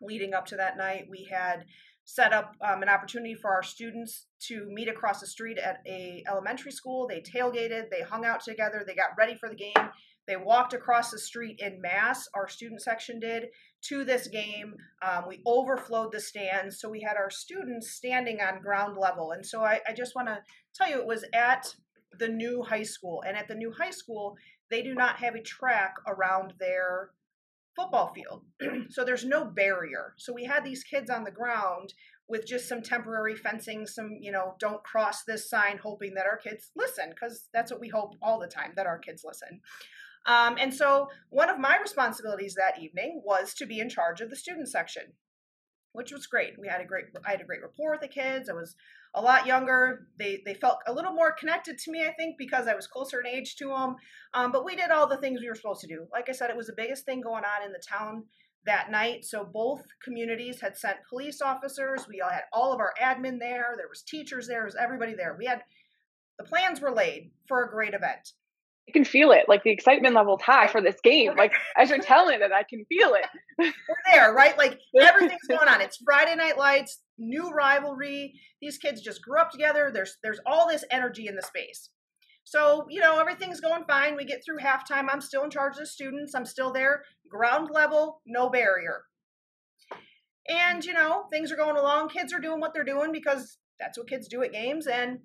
leading 0.01 0.35
up 0.35 0.47
to 0.47 0.57
that 0.57 0.77
night. 0.77 1.07
We 1.11 1.29
had 1.31 1.65
set 2.05 2.33
up 2.33 2.55
um, 2.67 2.83
an 2.83 2.89
opportunity 2.89 3.35
for 3.35 3.51
our 3.51 3.63
students 3.63 4.27
to 4.41 4.67
meet 4.71 4.89
across 4.89 5.21
the 5.21 5.27
street 5.27 5.59
at 5.59 5.83
a 5.87 6.25
elementary 6.27 6.73
school. 6.73 7.07
They 7.07 7.21
tailgated, 7.21 7.91
they 7.91 8.01
hung 8.01 8.25
out 8.25 8.43
together, 8.43 8.83
they 8.87 8.95
got 8.95 9.11
ready 9.19 9.35
for 9.35 9.51
the 9.51 9.55
game. 9.55 9.91
They 10.27 10.37
walked 10.37 10.73
across 10.73 11.11
the 11.11 11.19
street 11.19 11.61
in 11.61 11.83
mass, 11.83 12.27
our 12.35 12.49
student 12.49 12.81
section 12.83 13.21
did, 13.21 13.49
to 13.85 14.05
this 14.05 14.29
game. 14.29 14.75
Um, 15.03 15.25
we 15.29 15.41
overflowed 15.47 16.13
the 16.13 16.21
stands, 16.21 16.81
so 16.81 16.89
we 16.89 17.01
had 17.01 17.17
our 17.17 17.31
students 17.31 17.93
standing 17.93 18.41
on 18.41 18.61
ground 18.61 18.97
level. 18.99 19.33
And 19.33 19.45
so 19.45 19.63
I, 19.63 19.81
I 19.89 19.93
just 19.93 20.15
want 20.15 20.29
to 20.29 20.43
tell 20.75 20.91
you, 20.91 20.99
it 20.99 21.07
was 21.07 21.25
at 21.33 21.75
the 22.19 22.29
new 22.29 22.63
high 22.63 22.83
school. 22.83 23.23
And 23.27 23.37
at 23.37 23.49
the 23.49 23.55
new 23.55 23.73
high 23.73 23.91
school, 23.91 24.37
they 24.71 24.83
do 24.83 24.95
not 24.95 25.17
have 25.17 25.35
a 25.35 25.43
track 25.43 25.95
around 26.07 26.55
their 26.59 27.11
football 27.77 28.13
field. 28.13 28.45
so 28.91 29.05
there's 29.05 29.25
no 29.25 29.45
barrier. 29.45 30.15
So 30.17 30.33
we 30.33 30.45
had 30.45 30.65
these 30.65 30.83
kids 30.83 31.11
on 31.11 31.25
the 31.25 31.31
ground 31.31 31.95
with 32.29 32.47
just 32.47 32.69
some 32.69 32.83
temporary 32.83 33.37
fencing, 33.37 33.87
some, 33.87 34.11
you 34.21 34.31
know, 34.31 34.55
don't 34.59 34.85
cross 34.85 35.25
this 35.25 35.49
sign, 35.49 35.79
hoping 35.83 36.15
that 36.15 36.27
our 36.27 36.37
kids 36.37 36.71
listen, 36.77 37.11
because 37.11 37.49
that's 37.55 37.73
what 37.73 37.81
we 37.81 37.89
hope 37.89 38.15
all 38.21 38.39
the 38.39 38.47
time 38.47 38.73
that 38.77 38.87
our 38.87 38.99
kids 38.99 39.23
listen. 39.25 39.61
Um, 40.29 40.57
and 40.61 40.73
so 40.73 41.09
one 41.31 41.49
of 41.49 41.59
my 41.59 41.79
responsibilities 41.79 42.55
that 42.55 42.81
evening 42.81 43.23
was 43.25 43.55
to 43.55 43.67
be 43.67 43.81
in 43.81 43.89
charge 43.89 44.21
of 44.21 44.29
the 44.29 44.37
student 44.37 44.69
section, 44.69 45.05
which 45.93 46.13
was 46.13 46.27
great. 46.27 46.53
We 46.61 46.69
had 46.69 46.83
a 46.83 46.85
great, 46.85 47.07
I 47.27 47.31
had 47.31 47.41
a 47.41 47.45
great 47.45 47.63
rapport 47.63 47.93
with 47.93 48.03
the 48.03 48.09
kids. 48.09 48.51
I 48.51 48.53
was 48.53 48.77
a 49.15 49.23
lot 49.23 49.47
younger. 49.47 50.07
They 50.19 50.43
they 50.45 50.53
felt 50.53 50.79
a 50.87 50.93
little 50.93 51.13
more 51.13 51.33
connected 51.33 51.79
to 51.79 51.91
me, 51.91 52.05
I 52.05 52.13
think, 52.13 52.37
because 52.37 52.69
I 52.69 52.75
was 52.75 52.87
closer 52.87 53.21
in 53.21 53.27
age 53.27 53.57
to 53.57 53.69
them. 53.69 53.97
Um, 54.35 54.53
but 54.53 54.67
we 54.67 54.77
did 54.77 54.91
all 54.91 55.07
the 55.07 55.17
things 55.17 55.41
we 55.41 55.49
were 55.49 55.55
supposed 55.55 55.81
to 55.81 55.87
do. 55.87 56.07
Like 56.13 56.29
I 56.29 56.33
said, 56.33 56.51
it 56.51 56.57
was 56.57 56.67
the 56.67 56.75
biggest 56.77 57.07
thing 57.07 57.23
going 57.23 57.45
on 57.45 57.65
in 57.65 57.73
the 57.73 57.83
town 57.87 58.25
that 58.67 58.91
night. 58.91 59.25
So 59.25 59.45
both 59.45 59.83
communities 60.05 60.61
had 60.61 60.77
sent 60.77 60.99
police 61.09 61.41
officers. 61.41 62.07
We 62.07 62.21
all 62.21 62.29
had 62.29 62.43
all 62.53 62.75
of 62.75 62.81
our 62.81 62.93
admin 63.01 63.39
there. 63.39 63.75
There 63.79 63.89
was 63.89 64.03
teachers 64.03 64.47
there. 64.47 64.59
There 64.59 64.65
was 64.67 64.77
everybody 64.77 65.15
there. 65.15 65.37
We 65.39 65.47
had 65.47 65.63
the 66.39 66.45
plans 66.45 66.83
were 66.83 66.95
laid 66.95 67.31
for 67.49 67.65
a 67.65 67.71
great 67.71 67.95
event. 67.95 68.35
You 68.89 68.93
can 68.93 69.05
feel 69.05 69.33
it, 69.33 69.45
like 69.49 69.63
the 69.65 69.71
excitement 69.71 70.15
level's 70.15 70.41
high 70.41 70.67
for 70.67 70.81
this 70.81 70.97
game. 71.05 71.37
Like 71.37 71.53
as 71.77 71.91
you're 71.91 72.01
telling 72.01 72.41
it, 72.41 72.51
I 72.53 72.63
can 72.63 72.87
feel 72.87 73.15
it. 73.15 73.27
We're 73.59 73.73
there, 74.13 74.33
right? 74.33 74.57
Like 74.57 74.79
everything's 75.01 75.47
going 75.47 75.69
on. 75.69 75.83
It's 75.83 75.99
Friday 76.05 76.35
Night 76.35 76.57
Lights, 76.57 77.01
new 77.19 77.51
rivalry. 77.51 78.33
These 78.63 78.79
kids 78.79 79.03
just 79.03 79.23
grew 79.23 79.39
up 79.39 79.51
together. 79.51 79.91
There's 79.93 80.17
there's 80.23 80.41
all 80.47 80.67
this 80.67 80.85
energy 80.91 81.27
in 81.29 81.37
the 81.37 81.43
space. 81.43 81.91
So, 82.45 82.87
you 82.89 83.03
know, 83.03 83.19
everything's 83.19 83.61
going 83.61 83.85
fine. 83.85 84.17
We 84.17 84.25
get 84.25 84.43
through 84.43 84.57
halftime. 84.61 85.09
I'm 85.11 85.21
still 85.21 85.45
in 85.45 85.51
charge 85.51 85.75
of 85.75 85.81
the 85.81 85.87
students. 85.87 86.35
I'm 86.35 86.47
still 86.47 86.73
there. 86.73 87.03
Ground 87.29 87.69
level, 87.71 88.23
no 88.27 88.49
barrier. 88.49 89.03
And, 90.49 90.83
you 90.83 90.95
know, 90.95 91.27
things 91.31 91.53
are 91.53 91.57
going 91.57 91.77
along. 91.77 92.09
Kids 92.09 92.33
are 92.33 92.41
doing 92.41 92.59
what 92.59 92.73
they're 92.73 92.85
doing 92.85 93.13
because 93.13 93.59
that's 93.79 93.99
what 93.99 94.09
kids 94.09 94.29
do 94.29 94.43
at 94.43 94.53
games. 94.53 94.87
And 94.87 95.19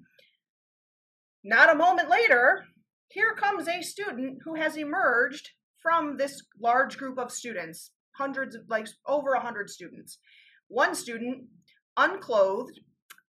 not 1.45 1.71
a 1.71 1.77
moment 1.77 2.09
later, 2.09 2.65
here 3.13 3.35
comes 3.35 3.67
a 3.67 3.81
student 3.83 4.39
who 4.43 4.55
has 4.55 4.75
emerged 4.75 5.51
from 5.79 6.17
this 6.17 6.41
large 6.59 6.97
group 6.97 7.19
of 7.19 7.31
students, 7.31 7.91
hundreds 8.13 8.55
of 8.55 8.63
like 8.69 8.87
over 9.05 9.33
a 9.33 9.39
hundred 9.39 9.69
students. 9.69 10.17
One 10.67 10.95
student, 10.95 11.43
unclothed, 11.95 12.79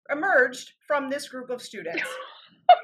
emerged 0.09 0.71
from 0.87 1.09
this 1.09 1.27
group 1.27 1.49
of 1.49 1.61
students. 1.61 2.01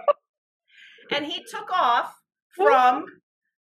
and 1.12 1.26
he 1.26 1.42
took 1.50 1.72
off 1.72 2.14
from 2.54 3.06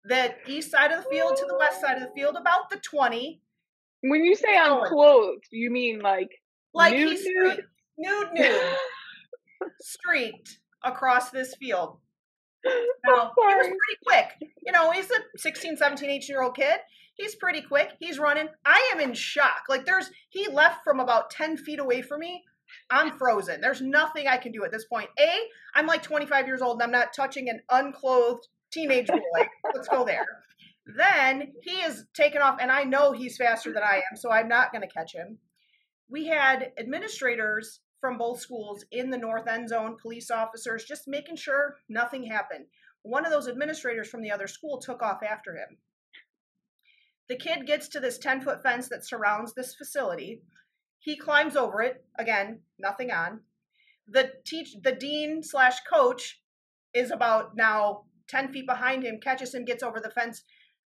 the 0.05 0.33
east 0.47 0.71
side 0.71 0.93
of 0.93 1.03
the 1.03 1.09
field 1.09 1.35
to 1.35 1.45
the 1.45 1.57
west 1.57 1.81
side 1.81 1.97
of 1.97 2.03
the 2.03 2.15
field, 2.15 2.37
about 2.39 2.69
the 2.69 2.77
20. 2.77 3.41
When 4.01 4.23
you 4.23 4.35
say 4.35 4.57
unclothed, 4.57 5.47
you 5.51 5.71
mean 5.71 5.99
like 5.99 6.29
like 6.73 6.93
nude, 6.93 7.11
he's 7.11 7.25
nude, 7.25 7.65
nude, 7.97 8.33
nude, 8.33 8.75
streaked 9.81 10.59
across 10.83 11.31
this 11.31 11.53
field. 11.55 11.97
Now, 13.05 13.31
oh, 13.37 13.49
he 13.49 13.55
was 13.55 13.67
pretty 13.67 13.99
quick. 14.05 14.51
You 14.65 14.71
know, 14.71 14.91
he's 14.91 15.09
a 15.11 15.37
16, 15.37 15.77
17, 15.77 16.09
18 16.09 16.27
year 16.27 16.41
old 16.41 16.55
kid. 16.55 16.79
He's 17.15 17.35
pretty 17.35 17.61
quick. 17.61 17.91
He's 17.99 18.19
running. 18.19 18.47
I 18.65 18.91
am 18.93 18.99
in 18.99 19.13
shock. 19.13 19.63
Like, 19.69 19.85
there's, 19.85 20.09
he 20.29 20.47
left 20.47 20.83
from 20.83 20.99
about 20.99 21.29
10 21.29 21.57
feet 21.57 21.79
away 21.79 22.01
from 22.01 22.19
me. 22.19 22.43
I'm 22.89 23.17
frozen. 23.17 23.61
There's 23.61 23.81
nothing 23.81 24.27
I 24.27 24.37
can 24.37 24.51
do 24.51 24.65
at 24.65 24.71
this 24.71 24.85
point. 24.85 25.09
A, 25.19 25.29
I'm 25.75 25.87
like 25.87 26.03
25 26.03 26.47
years 26.47 26.61
old 26.61 26.77
and 26.77 26.83
I'm 26.83 26.91
not 26.91 27.13
touching 27.15 27.49
an 27.49 27.61
unclothed 27.69 28.47
teenage 28.71 29.07
boy. 29.07 29.47
Let's 29.73 29.87
go 29.87 30.03
there. 30.03 30.25
Then 30.85 31.53
he 31.63 31.77
is 31.81 32.05
taken 32.13 32.41
off, 32.41 32.57
and 32.61 32.71
I 32.71 32.83
know 32.83 33.11
he's 33.11 33.37
faster 33.37 33.73
than 33.73 33.81
I 33.81 34.03
am, 34.11 34.17
so 34.17 34.29
I'm 34.29 34.47
not 34.47 34.71
going 34.71 34.83
to 34.83 34.93
catch 34.93 35.13
him. 35.13 35.39
We 36.09 36.27
had 36.27 36.71
administrators 36.77 37.79
from 38.05 38.19
both 38.19 38.39
schools 38.39 38.85
in 38.91 39.09
the 39.09 39.17
north 39.17 39.47
end 39.47 39.67
zone, 39.67 39.97
police 39.99 40.29
officers, 40.29 40.85
just 40.85 41.07
making 41.07 41.35
sure 41.35 41.77
nothing 41.89 42.23
happened. 42.23 42.65
One 43.01 43.25
of 43.25 43.31
those 43.31 43.47
administrators 43.47 44.07
from 44.07 44.21
the 44.21 44.29
other 44.29 44.45
school 44.45 44.77
took 44.77 45.01
off 45.01 45.23
after 45.27 45.55
him. 45.55 45.79
The 47.27 47.35
kid 47.35 47.65
gets 47.65 47.87
to 47.87 47.99
this 47.99 48.19
10 48.19 48.41
foot 48.41 48.61
fence 48.61 48.89
that 48.89 49.07
surrounds 49.07 49.55
this 49.55 49.73
facility. 49.73 50.43
He 50.99 51.17
climbs 51.17 51.55
over 51.55 51.81
it. 51.81 52.05
Again, 52.19 52.59
nothing 52.77 53.09
on. 53.09 53.39
The 54.07 54.33
teach 54.45 54.75
the 54.83 54.91
dean 54.91 55.41
slash 55.41 55.79
coach 55.91 56.39
is 56.93 57.09
about 57.09 57.55
now 57.55 58.03
10 58.27 58.53
feet 58.53 58.67
behind 58.67 59.03
him, 59.03 59.19
catches 59.19 59.55
him, 59.55 59.65
gets 59.65 59.81
over 59.81 59.99
the 59.99 60.11
fence 60.11 60.43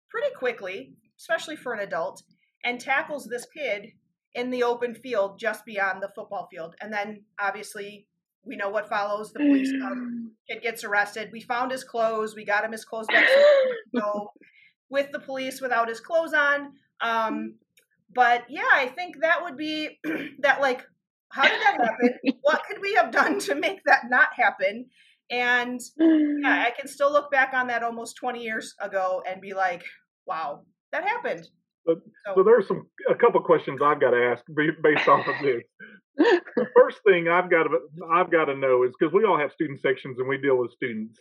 pretty 0.10 0.34
quickly, 0.36 0.94
especially 1.20 1.58
for 1.58 1.74
an 1.74 1.82
adult, 1.82 2.24
and 2.64 2.80
tackles 2.80 3.26
this 3.26 3.46
kid 3.54 3.92
in 4.36 4.52
the 4.52 4.64
open 4.64 4.94
field 4.94 5.40
just 5.40 5.66
beyond 5.66 6.02
the 6.02 6.10
football 6.16 6.48
field. 6.52 6.76
And 6.82 6.94
then 6.94 7.24
obviously 7.40 8.08
we 8.46 8.56
know 8.56 8.70
what 8.70 8.90
follows. 8.90 9.32
The 9.34 9.40
police 9.40 9.72
come, 9.82 10.32
kid 10.50 10.62
gets 10.62 10.84
arrested. 10.84 11.30
We 11.32 11.42
found 11.42 11.72
his 11.72 11.84
clothes. 11.84 12.36
We 12.36 12.46
got 12.46 12.64
him 12.64 12.72
his 12.72 12.86
clothes 12.86 13.08
back. 13.08 13.28
So 13.96 14.32
with 14.90 15.12
the 15.12 15.20
police 15.20 15.62
without 15.62 15.90
his 15.90 16.00
clothes 16.00 16.34
on. 16.34 16.74
Um, 17.02 17.56
but 18.14 18.46
yeah, 18.50 18.70
I 18.72 18.88
think 18.88 19.22
that 19.22 19.44
would 19.44 19.58
be 19.58 20.00
that 20.40 20.62
like, 20.62 20.86
how 21.32 21.44
did 21.44 21.62
that 21.62 21.78
happen? 21.80 22.20
what 22.42 22.64
could 22.68 22.82
we 22.82 22.94
have 22.96 23.12
done 23.12 23.40
to 23.40 23.56
make 23.56 23.84
that 23.86 24.10
not 24.10 24.30
happen? 24.36 24.88
And 25.30 25.80
yeah, 25.98 26.66
I 26.68 26.72
can 26.78 26.88
still 26.88 27.12
look 27.12 27.32
back 27.32 27.54
on 27.54 27.68
that 27.68 27.84
almost 27.84 28.16
20 28.16 28.42
years 28.44 28.74
ago 28.82 29.22
and 29.28 29.42
be 29.42 29.54
like, 29.54 29.84
wow, 30.26 30.64
that 30.92 31.04
happened. 31.04 31.48
But, 31.86 31.98
so, 32.26 32.34
so 32.36 32.44
there's 32.44 32.68
some 32.68 32.88
a 33.10 33.16
couple 33.16 33.42
questions 33.42 33.82
I've 33.84 34.02
got 34.02 34.12
to 34.12 34.24
ask 34.32 34.44
based 34.84 35.08
off 35.08 35.28
of 35.28 35.36
this. 35.42 35.64
the 36.18 36.68
first 36.76 37.00
thing 37.08 37.28
I've 37.28 37.50
got 37.50 37.64
to 37.64 37.80
I've 38.12 38.32
got 38.32 38.46
to 38.46 38.56
know 38.56 38.84
is 38.84 38.92
because 39.00 39.14
we 39.14 39.26
all 39.26 39.40
have 39.40 39.52
student 39.52 39.82
sections 39.82 40.20
and 40.20 40.28
we 40.28 40.38
deal 40.38 40.58
with 40.58 40.72
students. 40.72 41.20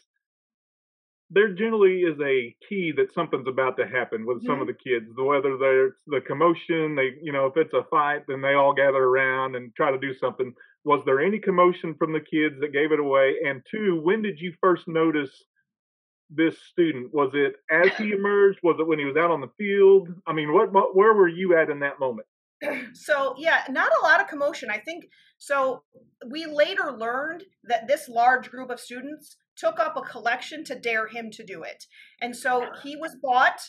There 1.31 1.53
generally 1.53 2.01
is 2.01 2.19
a 2.21 2.57
key 2.69 2.93
that 2.97 3.13
something's 3.13 3.47
about 3.47 3.77
to 3.77 3.87
happen 3.87 4.25
with 4.25 4.43
some 4.45 4.57
mm-hmm. 4.57 4.63
of 4.63 4.67
the 4.69 4.73
kids. 4.73 5.07
Whether 5.15 5.59
there's 5.59 5.93
the 6.07 6.21
commotion, 6.27 6.97
they 6.97 7.13
you 7.23 7.33
know 7.33 7.47
if 7.47 7.57
it's 7.57 7.75
a 7.75 7.85
fight, 7.91 8.23
then 8.27 8.41
they 8.41 8.55
all 8.55 8.73
gather 8.73 9.03
around 9.03 9.55
and 9.55 9.75
try 9.77 9.91
to 9.91 9.99
do 9.99 10.15
something. 10.15 10.53
Was 10.85 11.03
there 11.05 11.21
any 11.21 11.39
commotion 11.39 11.95
from 11.99 12.13
the 12.13 12.21
kids 12.21 12.57
that 12.61 12.73
gave 12.73 12.93
it 12.93 13.01
away? 13.01 13.37
And 13.47 13.63
two, 13.71 14.01
when 14.03 14.23
did 14.23 14.41
you 14.41 14.55
first 14.61 14.89
notice 14.89 15.45
this 16.31 16.59
student? 16.71 17.13
Was 17.13 17.31
it 17.35 17.55
as 17.71 17.97
he 17.97 18.13
emerged? 18.13 18.59
Was 18.63 18.77
it 18.79 18.87
when 18.87 18.99
he 18.99 19.05
was 19.05 19.17
out 19.17 19.31
on 19.31 19.41
the 19.41 19.51
field? 19.59 20.09
I 20.27 20.33
mean, 20.33 20.53
what, 20.53 20.73
what 20.73 20.95
where 20.95 21.15
were 21.15 21.29
you 21.29 21.57
at 21.57 21.71
in 21.71 21.81
that 21.81 22.01
moment? 22.01 22.27
So 22.95 23.35
yeah, 23.39 23.63
not 23.69 23.93
a 24.01 24.05
lot 24.05 24.21
of 24.21 24.27
commotion. 24.27 24.69
I 24.71 24.79
think 24.79 25.05
so. 25.39 25.83
We 26.29 26.47
later 26.47 26.97
learned 26.99 27.45
that 27.65 27.87
this 27.87 28.09
large 28.09 28.51
group 28.51 28.71
of 28.71 28.81
students 28.81 29.37
took 29.57 29.79
up 29.79 29.97
a 29.97 30.03
collection 30.03 30.65
to 30.65 30.79
dare 30.79 31.07
him 31.07 31.31
to 31.33 31.45
do 31.45 31.63
it, 31.63 31.85
and 32.21 32.35
so 32.35 32.67
he 32.83 32.97
was 32.97 33.17
bought 33.23 33.61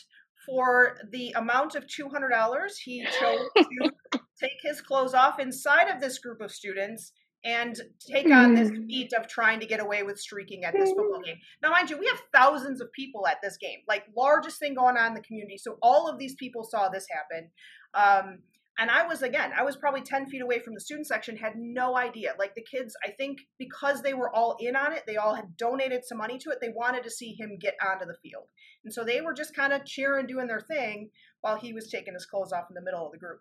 for 0.44 0.96
the 1.12 1.30
amount 1.36 1.76
of 1.76 1.86
two 1.86 2.08
hundred 2.08 2.30
dollars. 2.30 2.78
He 2.78 3.04
chose 3.20 3.46
to 3.56 3.92
take 4.40 4.58
his 4.62 4.80
clothes 4.80 5.14
off 5.14 5.38
inside 5.38 5.88
of 5.88 6.00
this 6.00 6.18
group 6.18 6.40
of 6.40 6.50
students 6.50 7.12
and 7.44 7.76
take 8.06 8.30
on 8.30 8.54
this 8.54 8.70
feat 8.86 9.12
of 9.14 9.26
trying 9.26 9.60
to 9.60 9.66
get 9.66 9.80
away 9.80 10.02
with 10.02 10.20
streaking 10.20 10.64
at 10.64 10.74
this 10.74 10.90
football 10.90 11.22
game. 11.24 11.36
Now, 11.62 11.70
mind 11.70 11.88
you, 11.88 11.98
we 11.98 12.06
have 12.06 12.20
thousands 12.34 12.80
of 12.80 12.92
people 12.92 13.26
at 13.26 13.38
this 13.42 13.56
game, 13.56 13.78
like 13.88 14.04
largest 14.16 14.58
thing 14.58 14.74
going 14.74 14.96
on 14.96 15.08
in 15.08 15.14
the 15.14 15.22
community. 15.22 15.56
So 15.56 15.78
all 15.82 16.08
of 16.08 16.18
these 16.18 16.34
people 16.34 16.64
saw 16.64 16.88
this 16.88 17.06
happen. 17.10 17.50
Um, 17.94 18.38
and 18.78 18.90
I 18.90 19.06
was 19.06 19.22
again, 19.22 19.52
I 19.56 19.62
was 19.62 19.76
probably 19.76 20.00
10 20.00 20.28
feet 20.28 20.40
away 20.40 20.58
from 20.58 20.74
the 20.74 20.80
student 20.80 21.06
section, 21.06 21.36
had 21.36 21.52
no 21.56 21.98
idea. 21.98 22.34
Like 22.38 22.54
the 22.54 22.64
kids, 22.64 22.94
I 23.06 23.10
think 23.10 23.38
because 23.58 24.00
they 24.00 24.14
were 24.14 24.34
all 24.34 24.56
in 24.58 24.74
on 24.74 24.92
it, 24.92 25.02
they 25.06 25.16
all 25.16 25.34
had 25.34 25.56
donated 25.56 26.04
some 26.04 26.18
money 26.18 26.38
to 26.38 26.50
it, 26.50 26.58
they 26.60 26.72
wanted 26.74 27.04
to 27.04 27.10
see 27.10 27.34
him 27.38 27.58
get 27.60 27.74
onto 27.86 28.06
the 28.06 28.16
field. 28.22 28.44
And 28.84 28.92
so 28.92 29.04
they 29.04 29.20
were 29.20 29.34
just 29.34 29.54
kind 29.54 29.74
of 29.74 29.84
cheering, 29.84 30.26
doing 30.26 30.46
their 30.46 30.60
thing 30.60 31.10
while 31.42 31.56
he 31.56 31.74
was 31.74 31.90
taking 31.90 32.14
his 32.14 32.24
clothes 32.26 32.52
off 32.52 32.70
in 32.70 32.74
the 32.74 32.82
middle 32.82 33.04
of 33.04 33.12
the 33.12 33.18
group. 33.18 33.40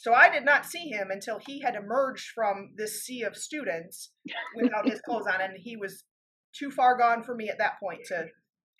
So 0.00 0.14
I 0.14 0.30
did 0.30 0.46
not 0.46 0.64
see 0.64 0.88
him 0.88 1.10
until 1.10 1.38
he 1.46 1.60
had 1.60 1.74
emerged 1.74 2.30
from 2.34 2.70
this 2.74 3.04
sea 3.04 3.22
of 3.22 3.36
students 3.36 4.12
without 4.56 4.88
his 4.88 4.98
clothes 5.02 5.26
on, 5.26 5.42
and 5.42 5.52
he 5.58 5.76
was 5.76 6.04
too 6.58 6.70
far 6.70 6.96
gone 6.96 7.22
for 7.22 7.34
me 7.34 7.50
at 7.50 7.58
that 7.58 7.78
point 7.78 8.00
to 8.06 8.24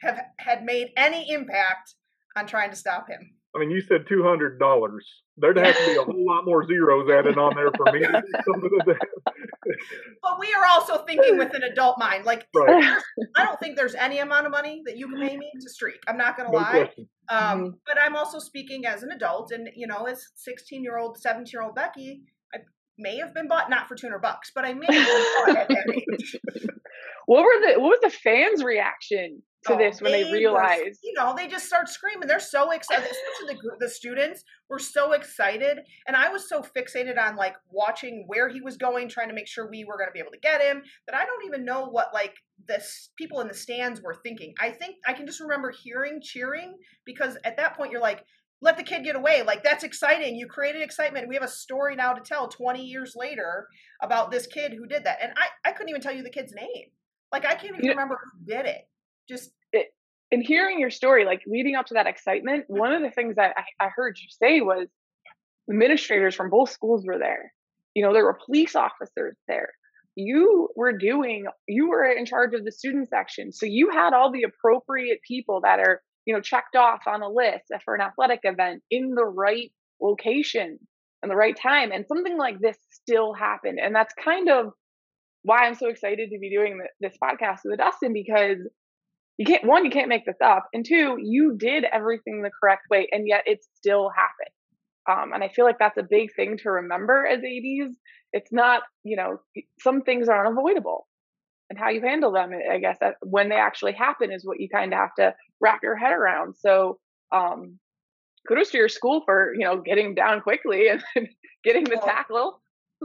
have 0.01 0.19
had 0.39 0.65
made 0.65 0.89
any 0.97 1.31
impact 1.31 1.95
on 2.37 2.47
trying 2.47 2.71
to 2.71 2.77
stop 2.77 3.07
him. 3.07 3.19
I 3.55 3.59
mean, 3.59 3.71
you 3.71 3.83
said 3.83 4.07
two 4.09 4.23
hundred 4.23 4.59
dollars. 4.59 5.07
There'd 5.37 5.59
have 5.59 5.77
to 5.77 5.87
be 5.87 5.97
a 5.97 6.05
whole 6.05 6.25
lot 6.27 6.47
more 6.47 6.67
zeros 6.67 7.11
added 7.11 7.37
on 7.37 7.53
there 7.55 7.71
for 7.77 7.93
me. 7.93 8.01
But 10.23 10.39
we 10.39 10.53
are 10.55 10.67
also 10.67 11.05
thinking 11.05 11.39
with 11.39 11.55
an 11.55 11.63
adult 11.63 11.99
mind. 11.99 12.25
Like, 12.25 12.47
right. 12.55 12.99
I 13.37 13.45
don't 13.45 13.59
think 13.61 13.77
there's 13.77 13.95
any 13.95 14.19
amount 14.19 14.47
of 14.47 14.53
money 14.53 14.83
that 14.87 14.97
you 14.97 15.09
can 15.09 15.21
pay 15.21 15.37
me 15.37 15.51
to 15.61 15.71
streak. 15.71 16.01
I'm 16.09 16.17
not 16.17 16.37
going 16.37 16.51
to 16.51 16.57
no 16.57 16.63
lie. 16.63 16.91
Um, 17.29 17.61
mm-hmm. 17.61 17.69
But 17.87 17.99
I'm 18.03 18.17
also 18.17 18.39
speaking 18.39 18.87
as 18.87 19.03
an 19.03 19.11
adult, 19.11 19.53
and 19.53 19.69
you 19.75 19.87
know, 19.87 20.05
as 20.05 20.25
16 20.37 20.83
year 20.83 20.99
old, 20.99 21.19
17 21.19 21.51
year 21.53 21.63
old 21.63 21.75
Becky, 21.75 22.23
I 22.55 22.59
may 22.99 23.17
have 23.19 23.35
been 23.35 23.49
bought 23.49 23.71
not 23.71 23.89
for 23.89 23.95
200 23.95 24.19
bucks, 24.21 24.51
but 24.55 24.65
I 24.65 24.75
may 24.75 24.87
have 24.89 25.07
been 25.07 25.25
bought 25.47 25.57
at 25.57 25.69
that 25.69 25.91
age. 25.95 26.37
What 27.27 27.45
were 27.45 27.61
the 27.61 27.81
what 27.81 27.91
was 27.91 28.01
the 28.03 28.11
fans' 28.11 28.65
reaction 28.65 29.43
to 29.67 29.75
oh, 29.75 29.79
this 29.79 30.01
when 30.01 30.13
they, 30.13 30.23
they 30.23 30.33
realized? 30.33 30.83
Were, 30.83 30.93
you 31.03 31.13
know, 31.17 31.35
they 31.37 31.47
just 31.47 31.67
start 31.67 31.89
screaming. 31.89 32.27
They're 32.27 32.41
so 32.41 32.71
excited. 32.71 33.05
Especially 33.05 33.61
the 33.63 33.87
the 33.87 33.89
students 33.89 34.45
were 34.69 34.79
so 34.79 35.13
excited, 35.13 35.81
and 36.07 36.17
I 36.17 36.31
was 36.31 36.49
so 36.49 36.63
fixated 36.63 37.19
on 37.19 37.37
like 37.37 37.55
watching 37.71 38.25
where 38.27 38.49
he 38.49 38.61
was 38.61 38.77
going, 38.77 39.09
trying 39.09 39.29
to 39.29 39.35
make 39.35 39.49
sure 39.49 39.69
we 39.69 39.85
were 39.85 39.97
going 39.97 40.09
to 40.09 40.13
be 40.13 40.21
able 40.21 40.33
to 40.33 40.39
get 40.39 40.63
him 40.63 40.83
that 41.07 41.17
I 41.17 41.25
don't 41.25 41.47
even 41.47 41.65
know 41.65 41.87
what 41.87 42.15
like 42.15 42.35
the 42.69 42.83
people 43.17 43.41
in 43.41 43.49
the 43.49 43.55
stands 43.55 44.01
were 44.03 44.17
thinking. 44.23 44.55
I 44.61 44.71
think 44.71 44.97
I 45.07 45.13
can 45.13 45.27
just 45.27 45.41
remember 45.41 45.71
hearing 45.71 46.21
cheering 46.23 46.75
because 47.05 47.37
at 47.45 47.57
that 47.57 47.77
point 47.77 47.93
you're 47.93 48.01
like 48.01 48.25
let 48.63 48.77
the 48.77 48.83
kid 48.83 49.05
get 49.05 49.17
away. 49.17 49.43
Like 49.43 49.63
that's 49.63 49.85
exciting. 49.85 50.37
You 50.37 50.47
created 50.47 50.83
excitement. 50.83 51.29
We 51.29 51.35
have 51.35 51.45
a 51.45 51.49
story 51.49 51.97
now 51.97 52.13
to 52.13 52.21
tell 52.21 52.49
20 52.49 52.85
years 52.85 53.15
later 53.17 53.67
about 54.03 54.31
this 54.31 54.47
kid 54.47 54.73
who 54.73 54.87
did 54.87 55.05
that. 55.05 55.19
And 55.23 55.33
I, 55.37 55.69
I 55.69 55.73
couldn't 55.73 55.89
even 55.89 56.03
tell 56.03 56.15
you 56.15 56.23
the 56.23 56.31
kid's 56.31 56.53
name. 56.53 56.91
Like 57.33 57.45
I 57.45 57.55
can't 57.55 57.75
even 57.75 57.85
you 57.85 57.91
remember 57.91 58.19
who 58.23 58.53
did 58.53 58.67
it. 58.67 58.89
Just 59.31 59.53
it, 59.73 59.95
in 60.31 60.43
hearing 60.43 60.81
your 60.81 60.91
story, 60.91 61.25
like 61.25 61.43
leading 61.47 61.77
up 61.77 61.87
to 61.87 61.95
that 61.95 62.07
excitement, 62.07 62.65
mm-hmm. 62.65 62.79
one 62.79 62.93
of 62.93 63.03
the 63.03 63.11
things 63.11 63.37
that 63.37 63.55
I, 63.57 63.87
I 63.87 63.89
heard 63.95 64.19
you 64.19 64.27
say 64.29 64.61
was 64.61 64.89
administrators 65.71 66.35
from 66.35 66.51
both 66.51 66.71
schools 66.71 67.05
were 67.07 67.19
there. 67.19 67.53
You 67.95 68.05
know, 68.05 68.13
there 68.13 68.25
were 68.25 68.39
police 68.45 68.75
officers 68.75 69.37
there. 69.49 69.71
You 70.17 70.69
were 70.77 70.93
doing, 70.93 71.47
you 71.69 71.89
were 71.89 72.05
in 72.05 72.27
charge 72.27 72.55
of 72.55 72.65
the 72.65 72.73
student 72.73 73.09
section. 73.09 73.53
So 73.53 73.67
you 73.67 73.91
had 73.91 74.13
all 74.13 74.33
the 74.33 74.43
appropriate 74.43 75.21
people 75.27 75.61
that 75.63 75.79
are, 75.79 76.03
you 76.27 76.35
know, 76.35 76.41
checked 76.41 76.77
off 76.77 77.01
on 77.07 77.23
a 77.23 77.29
list 77.29 77.73
for 77.85 77.95
an 77.95 78.01
athletic 78.01 78.41
event 78.43 78.83
in 78.91 79.15
the 79.15 79.25
right 79.25 79.73
location 80.01 80.79
and 81.23 81.31
the 81.31 81.37
right 81.37 81.57
time. 81.57 81.93
And 81.93 82.05
something 82.07 82.37
like 82.37 82.59
this 82.61 82.77
still 82.91 83.33
happened. 83.33 83.79
And 83.83 83.95
that's 83.95 84.15
kind 84.23 84.51
of 84.51 84.73
why 85.43 85.67
I'm 85.67 85.75
so 85.75 85.89
excited 85.89 86.31
to 86.31 86.39
be 86.39 86.51
doing 86.51 86.81
this 87.01 87.17
podcast 87.23 87.61
with 87.65 87.79
Dustin 87.79 88.13
because 88.13 88.59
you 89.41 89.47
can't 89.47 89.65
one 89.65 89.87
you 89.87 89.91
can't 89.91 90.11
make 90.11 90.27
this 90.27 90.37
up 90.45 90.69
and 90.75 90.85
two 90.85 91.17
you 91.19 91.57
did 91.57 91.85
everything 91.85 92.43
the 92.43 92.51
correct 92.61 92.83
way 92.91 93.09
and 93.11 93.27
yet 93.27 93.43
it 93.47 93.65
still 93.75 94.11
happened. 94.11 94.55
Um, 95.11 95.33
and 95.33 95.43
i 95.43 95.49
feel 95.49 95.65
like 95.65 95.79
that's 95.79 95.97
a 95.97 96.07
big 96.09 96.35
thing 96.37 96.59
to 96.59 96.71
remember 96.71 97.27
as 97.27 97.39
ADs 97.39 97.97
it's 98.35 98.53
not 98.53 98.83
you 99.03 99.17
know 99.17 99.41
some 99.81 100.03
things 100.03 100.29
are 100.29 100.47
unavoidable 100.47 101.09
and 101.71 101.79
how 101.79 101.89
you 101.89 102.03
handle 102.03 102.31
them 102.31 102.51
i 102.71 102.79
guess 102.79 102.99
that 103.01 103.15
when 103.23 103.49
they 103.49 103.57
actually 103.57 103.93
happen 103.93 104.31
is 104.31 104.45
what 104.45 104.61
you 104.61 104.69
kind 104.69 104.93
of 104.93 104.99
have 104.99 105.15
to 105.17 105.35
wrap 105.61 105.81
your 105.83 105.97
head 105.97 106.13
around. 106.13 106.55
So 106.59 106.99
um, 107.33 107.79
kudos 108.47 108.71
to 108.71 108.79
your 108.79 108.89
school 108.89 109.23
for 109.25 109.55
you 109.55 109.65
know 109.65 109.81
getting 109.81 110.15
down 110.15 110.43
quickly 110.43 110.89
and 111.17 111.29
getting 111.65 111.85
the 111.85 112.01
tackle. 112.05 112.61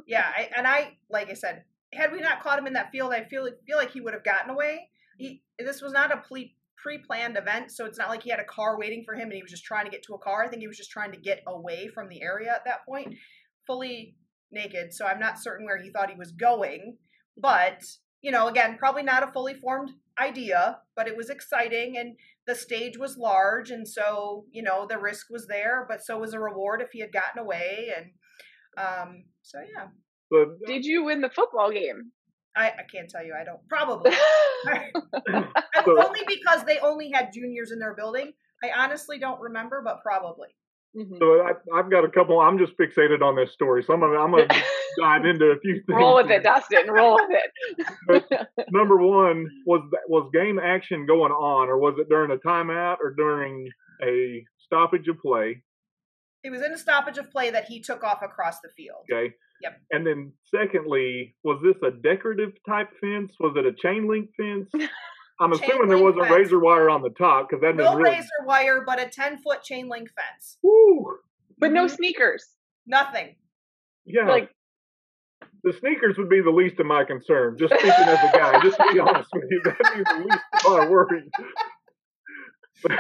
yeah 0.06 0.26
I, 0.36 0.50
and 0.58 0.68
i 0.68 0.98
like 1.10 1.30
i 1.30 1.34
said 1.34 1.64
had 1.96 2.12
we 2.12 2.20
not 2.20 2.42
caught 2.42 2.60
him 2.60 2.68
in 2.68 2.74
that 2.74 2.92
field, 2.92 3.14
I 3.14 3.24
feel 3.24 3.50
feel 3.66 3.78
like 3.78 3.92
he 3.92 4.02
would 4.02 4.14
have 4.14 4.24
gotten 4.24 4.50
away. 4.50 4.90
He, 5.18 5.44
this 5.60 5.82
was 5.82 5.94
not 5.94 6.12
a 6.12 6.18
pre 6.18 6.56
pre-planned 6.78 7.36
event, 7.36 7.72
so 7.72 7.86
it's 7.86 7.98
not 7.98 8.10
like 8.10 8.22
he 8.22 8.30
had 8.30 8.40
a 8.40 8.46
car 8.46 8.78
waiting 8.78 9.04
for 9.04 9.16
him 9.16 9.24
and 9.24 9.34
he 9.34 9.42
was 9.42 9.50
just 9.50 9.64
trying 9.64 9.86
to 9.86 9.92
get 9.92 10.04
to 10.04 10.14
a 10.14 10.20
car. 10.20 10.44
I 10.44 10.48
think 10.48 10.62
he 10.62 10.68
was 10.68 10.78
just 10.78 10.92
trying 10.92 11.12
to 11.14 11.18
get 11.18 11.42
away 11.48 11.88
from 11.88 12.10
the 12.10 12.22
area 12.22 12.52
at 12.52 12.64
that 12.66 12.86
point, 12.88 13.16
fully 13.66 14.16
naked. 14.52 14.94
So 14.94 15.08
I'm 15.08 15.20
not 15.20 15.42
certain 15.42 15.66
where 15.66 15.82
he 15.82 15.90
thought 15.90 16.12
he 16.12 16.16
was 16.16 16.32
going, 16.32 16.98
but 17.38 17.82
you 18.22 18.32
know, 18.32 18.48
again, 18.48 18.78
probably 18.78 19.04
not 19.04 19.28
a 19.28 19.32
fully 19.32 19.54
formed 19.54 19.92
idea, 20.20 20.80
but 20.96 21.08
it 21.08 21.16
was 21.16 21.30
exciting 21.30 21.98
and 21.98 22.16
the 22.48 22.56
stage 22.56 22.98
was 22.98 23.18
large 23.18 23.70
and 23.70 23.88
so, 23.88 24.46
you 24.52 24.64
know, 24.64 24.88
the 24.90 24.98
risk 24.98 25.28
was 25.30 25.46
there, 25.48 25.86
but 25.90 26.04
so 26.04 26.20
was 26.20 26.34
a 26.34 26.40
reward 26.40 26.82
if 26.82 26.90
he 26.92 27.00
had 27.00 27.12
gotten 27.12 27.40
away 27.40 27.90
and 27.96 28.06
um 28.78 29.24
so 29.42 29.60
yeah. 29.60 29.88
But 30.32 30.66
did 30.66 30.86
you 30.86 31.04
win 31.04 31.22
the 31.22 31.30
football 31.30 31.72
game? 31.72 32.12
I, 32.56 32.68
I 32.68 32.84
can't 32.92 33.10
tell 33.10 33.24
you. 33.24 33.34
I 33.40 33.44
don't. 33.44 33.60
Probably. 33.68 34.12
only 35.88 36.22
because 36.28 36.64
they 36.66 36.80
only 36.80 37.12
had 37.12 37.34
juniors 37.34 37.72
in 37.72 37.80
their 37.80 37.94
building. 37.94 38.34
I 38.64 38.72
honestly 38.76 39.20
don't 39.20 39.40
remember, 39.40 39.82
but 39.84 40.02
probably. 40.02 40.50
Mm-hmm. 40.98 41.18
So 41.20 41.42
I, 41.42 41.78
have 41.78 41.92
got 41.92 42.06
a 42.06 42.10
couple. 42.10 42.40
I'm 42.40 42.58
just 42.58 42.72
fixated 42.78 43.22
on 43.22 43.36
this 43.36 43.52
story, 43.52 43.84
so 43.84 43.94
I'm 43.94 44.00
gonna 44.00 44.18
I'm 44.18 44.32
gonna 44.32 44.48
dive 44.98 45.26
into 45.26 45.46
a 45.48 45.60
few 45.60 45.74
things. 45.74 45.98
Roll 45.98 46.16
with 46.16 46.32
it, 46.32 46.44
Dustin. 46.44 46.88
Roll 46.90 47.20
with 47.20 48.24
it. 48.30 48.48
number 48.72 48.98
one 48.98 49.46
was 49.66 49.82
was 50.08 50.30
game 50.34 50.58
action 50.58 51.06
going 51.06 51.34
on, 51.34 51.68
or 51.68 51.78
was 51.78 51.96
it 51.98 52.08
during 52.08 52.32
a 52.32 52.38
timeout, 52.38 52.98
or 53.02 53.14
during 53.14 53.68
a 54.02 54.46
stoppage 54.58 55.10
of 55.10 55.20
play? 55.20 55.62
It 56.46 56.52
was 56.52 56.62
in 56.62 56.72
a 56.72 56.78
stoppage 56.78 57.18
of 57.18 57.30
play 57.30 57.50
that 57.52 57.66
he 57.66 57.82
took 57.82 58.04
off 58.04 58.22
across 58.22 58.62
the 58.62 58.70
field. 58.78 59.06
Okay. 59.12 59.34
Yep. 59.62 59.82
And 59.92 60.06
then, 60.06 60.34
secondly, 60.54 61.36
was 61.44 61.62
this 61.64 61.76
a 61.84 61.92
decorative 61.92 62.52
type 62.68 62.90
fence? 63.02 63.34
Was 63.40 63.56
it 63.56 63.66
a 63.66 63.74
chain 63.74 64.08
link 64.08 64.30
fence? 64.38 64.70
I'm 65.40 65.52
chain 65.52 65.64
assuming 65.64 65.90
there 65.90 65.98
was 65.98 66.16
a 66.16 66.34
razor 66.34 66.60
wire 66.60 66.90
on 66.90 67.02
the 67.02 67.10
top 67.10 67.50
because 67.50 67.62
that 67.62 67.76
no 67.76 67.96
really... 67.96 68.12
razor 68.12 68.30
wire, 68.46 68.84
but 68.86 69.00
a 69.00 69.08
ten 69.08 69.38
foot 69.38 69.64
chain 69.64 69.90
link 69.90 70.10
fence. 70.10 70.58
Woo! 70.64 71.18
But 71.58 71.72
no 71.72 71.86
mm-hmm. 71.86 71.96
sneakers. 71.96 72.46
Nothing. 72.88 73.36
Yeah. 74.06 74.28
Like 74.28 74.52
the 75.64 75.74
sneakers 75.74 76.18
would 76.18 76.30
be 76.30 76.42
the 76.42 76.52
least 76.52 76.80
of 76.80 76.86
my 76.86 77.04
concern. 77.04 77.58
Just 77.58 77.74
speaking 77.74 77.90
as 77.90 78.20
a 78.20 78.32
guy, 78.38 78.62
just 78.62 78.78
to 78.78 78.94
be 78.94 79.00
honest 79.00 79.30
with 79.34 79.46
you, 79.50 79.62
that'd 79.64 79.80
be 79.96 80.04
the 80.04 80.20
least 80.24 80.44
of 80.66 80.72
my 80.72 80.88
worries. 80.88 81.32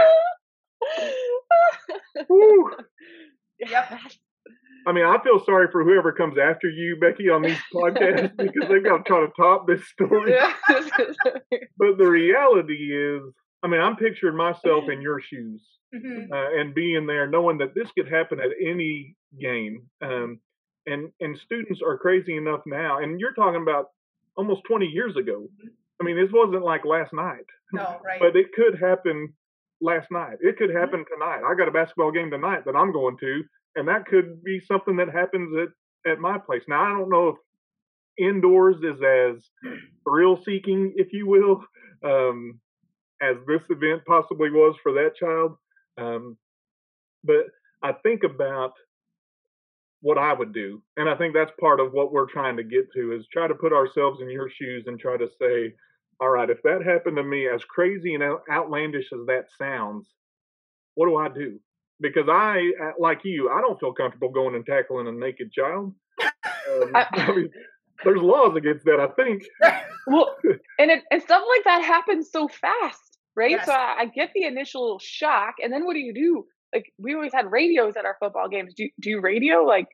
yep. 3.60 4.02
I 4.86 4.92
mean, 4.92 5.06
I 5.06 5.18
feel 5.24 5.44
sorry 5.46 5.68
for 5.72 5.84
whoever 5.84 6.12
comes 6.12 6.38
after 6.38 6.70
you, 6.70 6.98
Becky, 7.00 7.30
on 7.30 7.42
these 7.42 7.58
podcasts 7.74 8.38
because 8.38 8.70
they've 8.70 8.84
got 8.84 8.98
to 8.98 9.04
try 9.04 9.22
to 9.22 9.32
top 9.36 9.68
this 9.68 9.86
story. 9.88 10.36
but 11.78 11.98
the 11.98 12.08
reality 12.08 12.94
is, 12.94 13.22
I 13.64 13.68
mean, 13.68 13.82
I'm 13.82 13.96
picturing 13.96 14.38
myself 14.38 14.86
in 14.92 15.02
your 15.02 15.20
shoes 15.20 15.64
mm-hmm. 15.94 16.32
uh, 16.32 16.60
and 16.60 16.76
being 16.76 17.08
there, 17.08 17.28
knowing 17.28 17.58
that 17.60 17.74
this 17.74 17.90
could 17.98 18.08
happen 18.08 18.40
at 18.40 18.52
any 18.62 19.16
game. 19.40 19.88
Um, 20.02 20.40
and 20.86 21.12
and 21.20 21.38
students 21.44 21.82
are 21.86 21.98
crazy 21.98 22.38
enough 22.38 22.62
now, 22.66 23.00
and 23.00 23.20
you're 23.20 23.34
talking 23.34 23.62
about 23.62 23.88
almost 24.38 24.62
20 24.68 24.86
years 24.86 25.16
ago. 25.16 25.48
Mm-hmm. 25.48 25.68
I 26.00 26.04
mean, 26.04 26.18
this 26.18 26.32
wasn't 26.32 26.64
like 26.64 26.86
last 26.86 27.14
night. 27.14 27.46
No, 27.74 28.00
right. 28.06 28.20
but 28.20 28.36
it 28.36 28.54
could 28.54 28.80
happen 28.80 29.34
last 29.82 30.12
night. 30.12 30.38
It 30.42 30.58
could 30.58 30.70
mm-hmm. 30.70 30.78
happen 30.78 31.00
mm-hmm. 31.02 31.22
tonight. 31.22 31.42
I 31.50 31.56
got 31.56 31.68
a 31.68 31.72
basketball 31.72 32.12
game 32.12 32.30
tonight 32.30 32.66
that 32.66 32.76
I'm 32.76 32.92
going 32.92 33.18
to 33.20 33.44
and 33.76 33.88
that 33.88 34.06
could 34.06 34.44
be 34.44 34.60
something 34.60 34.98
that 34.98 35.10
happens 35.10 35.56
at 35.58 36.12
at 36.12 36.20
my 36.20 36.38
place. 36.38 36.64
Now 36.68 36.84
I 36.84 36.98
don't 36.98 37.10
know 37.10 37.30
if 37.30 37.36
indoors 38.18 38.78
is 38.78 39.02
as 39.02 39.44
thrill 40.04 40.42
seeking, 40.44 40.94
if 40.96 41.12
you 41.12 41.28
will, 41.28 41.64
um, 42.04 42.60
as 43.22 43.38
this 43.48 43.62
event 43.70 44.04
possibly 44.06 44.50
was 44.52 44.76
for 44.82 44.94
that 44.94 45.16
child. 45.16 45.58
Um, 45.98 46.38
but 47.24 47.48
I 47.84 47.94
think 47.94 48.24
about 48.24 48.74
what 50.02 50.18
I 50.18 50.34
would 50.34 50.54
do, 50.54 50.84
and 50.98 51.10
I 51.10 51.16
think 51.16 51.34
that's 51.34 51.52
part 51.60 51.80
of 51.80 51.92
what 51.92 52.12
we're 52.12 52.30
trying 52.30 52.58
to 52.58 52.64
get 52.64 52.92
to 52.94 53.14
is 53.14 53.26
try 53.32 53.48
to 53.48 53.56
put 53.56 53.74
ourselves 53.74 54.22
in 54.22 54.30
your 54.30 54.50
shoes 54.50 54.84
and 54.88 55.00
try 55.00 55.18
to 55.18 55.28
say, 55.42 55.74
all 56.20 56.30
right, 56.30 56.50
if 56.50 56.62
that 56.64 56.84
happened 56.86 57.18
to 57.18 57.24
me, 57.24 57.48
as 57.48 57.64
crazy 57.64 58.14
and 58.14 58.24
outlandish 58.52 59.08
as 59.12 59.26
that 59.28 59.46
sounds, 59.58 60.08
what 60.94 61.08
do 61.08 61.16
I 61.18 61.30
do? 61.30 61.60
Because 62.00 62.28
I, 62.30 62.72
uh, 62.82 62.92
like 63.00 63.20
you, 63.24 63.50
I 63.50 63.62
don't 63.62 63.80
feel 63.80 63.94
comfortable 63.94 64.30
going 64.30 64.56
and 64.56 64.66
tackling 64.66 65.08
a 65.08 65.12
naked 65.12 65.52
child. 65.52 65.94
Um, 66.22 66.92
I, 66.96 67.08
I 67.12 67.36
mean, 67.36 67.50
there's 68.04 68.22
laws 68.22 68.56
against 68.56 68.86
that, 68.86 69.00
I 69.00 69.08
think. 69.22 69.44
well, 70.08 70.36
and 70.80 70.92
it, 70.92 71.04
and 71.12 71.22
stuff 71.22 71.44
like 71.48 71.64
that 71.66 71.84
happens 71.84 72.30
so 72.32 72.48
fast, 72.48 73.18
right? 73.36 73.52
Yes. 73.52 73.66
So 73.66 73.72
I, 73.72 73.96
I, 74.00 74.06
get 74.06 74.32
the 74.34 74.44
initial 74.44 75.00
shock, 75.00 75.56
and 75.64 75.72
then 75.72 75.86
what 75.86 75.94
do 75.94 76.00
you 76.00 76.14
do? 76.14 76.46
Like 76.74 76.92
we 76.98 77.14
always 77.14 77.34
had 77.34 77.52
radios 77.52 77.96
at 77.98 78.06
our 78.06 78.18
football 78.20 78.50
games. 78.50 78.74
Do 78.76 78.90
do 79.00 79.10
you 79.10 79.22
radio 79.22 79.64
like? 79.64 79.88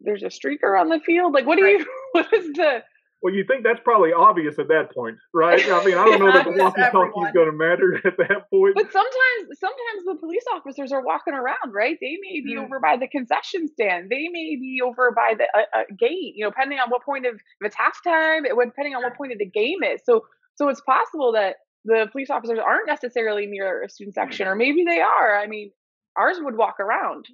There's 0.00 0.22
a 0.22 0.26
streaker 0.26 0.80
on 0.80 0.88
the 0.88 1.00
field. 1.00 1.34
Like, 1.34 1.44
what 1.44 1.58
do 1.58 1.64
right. 1.64 1.80
you? 1.80 1.86
What 2.12 2.32
is 2.32 2.46
the? 2.52 2.82
Well, 3.20 3.34
you 3.34 3.44
think 3.48 3.64
that's 3.64 3.80
probably 3.82 4.12
obvious 4.12 4.60
at 4.60 4.68
that 4.68 4.94
point, 4.94 5.18
right? 5.34 5.60
I 5.60 5.84
mean, 5.84 5.98
I 5.98 6.04
don't 6.04 6.20
know 6.20 6.30
that 6.30 6.44
the 6.44 6.52
walkie-talkie 6.56 7.20
is 7.26 7.32
going 7.32 7.50
to 7.50 7.56
matter 7.56 7.96
at 8.04 8.16
that 8.16 8.48
point. 8.48 8.76
But 8.76 8.92
sometimes, 8.92 9.58
sometimes 9.58 10.04
the 10.06 10.14
police 10.20 10.44
officers 10.54 10.92
are 10.92 11.02
walking 11.02 11.34
around, 11.34 11.72
right? 11.72 11.98
They 12.00 12.16
may 12.22 12.40
be 12.40 12.54
mm. 12.54 12.64
over 12.64 12.78
by 12.78 12.96
the 12.96 13.08
concession 13.08 13.66
stand. 13.66 14.08
They 14.08 14.28
may 14.30 14.54
be 14.54 14.78
over 14.84 15.10
by 15.10 15.34
the 15.36 15.46
uh, 15.52 15.80
uh, 15.80 15.82
gate. 15.98 16.34
You 16.36 16.44
know, 16.44 16.50
depending 16.50 16.78
on 16.78 16.90
what 16.90 17.04
point 17.04 17.26
of 17.26 17.34
if 17.34 17.40
it's 17.60 17.76
halftime, 17.76 18.44
it, 18.46 18.56
would 18.56 18.68
depending 18.68 18.94
on 18.94 19.02
what 19.02 19.16
point 19.16 19.32
of 19.32 19.38
the 19.38 19.50
game 19.50 19.82
is. 19.82 20.00
So, 20.04 20.24
so 20.54 20.68
it's 20.68 20.80
possible 20.82 21.32
that 21.32 21.56
the 21.84 22.06
police 22.12 22.30
officers 22.30 22.60
aren't 22.64 22.86
necessarily 22.86 23.46
near 23.46 23.82
a 23.82 23.88
student 23.88 24.14
section, 24.14 24.46
or 24.46 24.54
maybe 24.54 24.84
they 24.84 25.00
are. 25.00 25.36
I 25.36 25.48
mean, 25.48 25.72
ours 26.16 26.36
would 26.40 26.56
walk 26.56 26.78
around, 26.78 27.26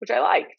which 0.00 0.10
I 0.10 0.20
liked. 0.20 0.54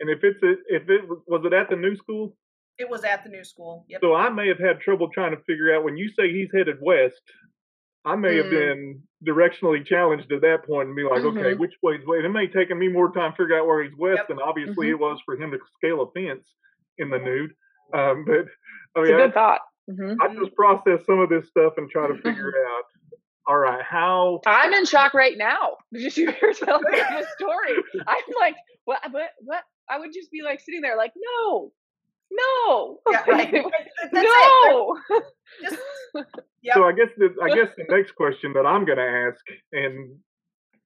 And 0.00 0.10
if 0.10 0.24
it's 0.24 0.42
a, 0.42 0.52
if 0.66 0.88
it 0.88 1.08
was 1.28 1.42
it 1.44 1.52
at 1.52 1.70
the 1.70 1.76
new 1.76 1.94
school? 1.94 2.34
It 2.78 2.88
was 2.88 3.04
at 3.04 3.24
the 3.24 3.30
new 3.30 3.44
school. 3.44 3.84
Yep. 3.88 4.00
So 4.02 4.14
I 4.14 4.30
may 4.30 4.48
have 4.48 4.58
had 4.58 4.80
trouble 4.80 5.08
trying 5.12 5.36
to 5.36 5.42
figure 5.44 5.74
out 5.74 5.84
when 5.84 5.96
you 5.96 6.08
say 6.08 6.32
he's 6.32 6.48
headed 6.54 6.76
west. 6.80 7.22
I 8.04 8.16
may 8.16 8.34
mm. 8.34 8.42
have 8.42 8.50
been 8.50 9.02
directionally 9.24 9.86
challenged 9.86 10.32
at 10.32 10.40
that 10.40 10.64
point 10.66 10.88
and 10.88 10.96
be 10.96 11.04
like, 11.04 11.22
mm-hmm. 11.22 11.38
okay, 11.38 11.54
which 11.54 11.74
way 11.82 11.94
is 11.94 12.06
west? 12.06 12.24
It 12.24 12.28
may 12.30 12.46
have 12.46 12.54
taken 12.54 12.78
me 12.78 12.88
more 12.88 13.12
time 13.12 13.32
to 13.32 13.36
figure 13.36 13.58
out 13.58 13.66
where 13.66 13.84
he's 13.84 13.92
west 13.96 14.18
yep. 14.18 14.28
than 14.28 14.38
obviously 14.40 14.88
mm-hmm. 14.88 14.94
it 14.94 15.00
was 15.00 15.20
for 15.24 15.36
him 15.36 15.52
to 15.52 15.58
scale 15.76 16.02
a 16.02 16.10
fence 16.10 16.44
in 16.98 17.10
the 17.10 17.18
nude. 17.18 17.52
Um, 17.94 18.24
but 18.26 18.46
I 18.96 19.04
mean, 19.04 19.04
it's 19.04 19.10
a 19.10 19.16
good 19.16 19.30
I, 19.30 19.32
thought. 19.32 19.60
Mm-hmm. 19.90 20.22
I 20.22 20.34
just 20.34 20.54
process 20.56 21.04
some 21.06 21.20
of 21.20 21.28
this 21.28 21.48
stuff 21.48 21.74
and 21.76 21.90
try 21.90 22.08
to 22.08 22.14
figure 22.14 22.48
out. 22.48 22.84
All 23.48 23.58
right, 23.58 23.82
how? 23.82 24.40
I'm 24.46 24.72
in 24.72 24.86
shock 24.86 25.14
right 25.14 25.36
now. 25.36 25.76
Did 25.92 26.16
you 26.16 26.30
hear 26.30 26.52
telling 26.52 26.84
this 26.92 27.26
story? 27.36 27.74
I'm 28.06 28.34
like, 28.38 28.54
what? 28.84 29.00
What? 29.10 29.30
What? 29.40 29.62
I 29.90 29.98
would 29.98 30.12
just 30.14 30.30
be 30.30 30.42
like 30.42 30.60
sitting 30.60 30.80
there, 30.80 30.96
like, 30.96 31.12
no, 31.16 31.72
no. 32.32 32.98
Yeah, 33.10 33.24
right. 33.28 33.64
no. 34.12 34.98
Just, 35.62 35.82
yep. 36.62 36.74
So 36.74 36.84
I 36.84 36.92
guess 36.92 37.08
the 37.16 37.34
I 37.42 37.48
guess 37.48 37.68
the 37.76 37.84
next 37.88 38.12
question 38.12 38.52
that 38.54 38.66
I'm 38.66 38.84
going 38.84 38.98
to 38.98 39.30
ask, 39.30 39.40
and 39.72 40.18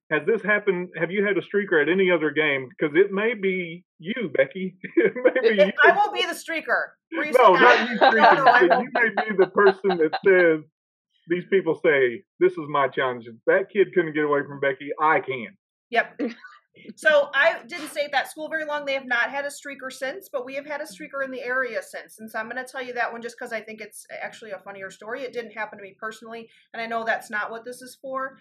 has 0.09 0.21
this 0.25 0.41
happened? 0.41 0.89
Have 0.97 1.11
you 1.11 1.25
had 1.25 1.37
a 1.37 1.41
streaker 1.41 1.81
at 1.81 1.89
any 1.89 2.09
other 2.11 2.31
game? 2.31 2.69
Because 2.69 2.95
it 2.95 3.11
may 3.11 3.33
be 3.33 3.83
you, 3.99 4.31
Becky. 4.33 4.77
it 4.95 5.13
may 5.15 5.49
be 5.49 5.63
you. 5.63 5.71
I 5.83 5.91
won't 5.95 6.13
be 6.13 6.25
the 6.25 6.33
streaker. 6.33 6.91
No, 7.11 7.53
not 7.53 7.89
you, 7.89 7.97
streaker. 7.97 8.69
no, 8.69 8.79
you 8.79 8.89
may 8.93 9.09
be 9.09 9.35
the 9.37 9.47
person 9.47 9.97
that 9.97 10.17
says 10.25 10.63
these 11.27 11.43
people 11.49 11.79
say 11.83 12.23
this 12.39 12.53
is 12.53 12.65
my 12.69 12.87
challenge. 12.87 13.25
If 13.27 13.35
that 13.47 13.69
kid 13.71 13.87
couldn't 13.93 14.13
get 14.13 14.23
away 14.23 14.41
from 14.47 14.59
Becky, 14.59 14.89
I 15.01 15.19
can. 15.19 15.57
Yep. 15.89 16.21
So 16.95 17.29
I 17.33 17.59
didn't 17.67 17.89
stay 17.89 18.05
at 18.05 18.11
that 18.11 18.29
school 18.29 18.49
very 18.49 18.65
long. 18.65 18.85
They 18.85 18.93
have 18.93 19.05
not 19.05 19.29
had 19.29 19.45
a 19.45 19.49
streaker 19.49 19.91
since, 19.91 20.29
but 20.31 20.45
we 20.45 20.55
have 20.55 20.65
had 20.65 20.81
a 20.81 20.85
streaker 20.85 21.23
in 21.23 21.31
the 21.31 21.41
area 21.41 21.81
since. 21.81 22.19
And 22.19 22.29
so 22.29 22.39
I'm 22.39 22.49
going 22.49 22.63
to 22.63 22.69
tell 22.69 22.83
you 22.83 22.93
that 22.93 23.11
one 23.11 23.21
just 23.21 23.35
because 23.37 23.53
I 23.53 23.61
think 23.61 23.81
it's 23.81 24.05
actually 24.21 24.51
a 24.51 24.59
funnier 24.59 24.89
story. 24.89 25.21
It 25.21 25.33
didn't 25.33 25.51
happen 25.51 25.77
to 25.77 25.83
me 25.83 25.95
personally, 25.99 26.49
and 26.73 26.81
I 26.81 26.87
know 26.87 27.03
that's 27.03 27.29
not 27.29 27.51
what 27.51 27.65
this 27.65 27.81
is 27.81 27.97
for. 28.01 28.37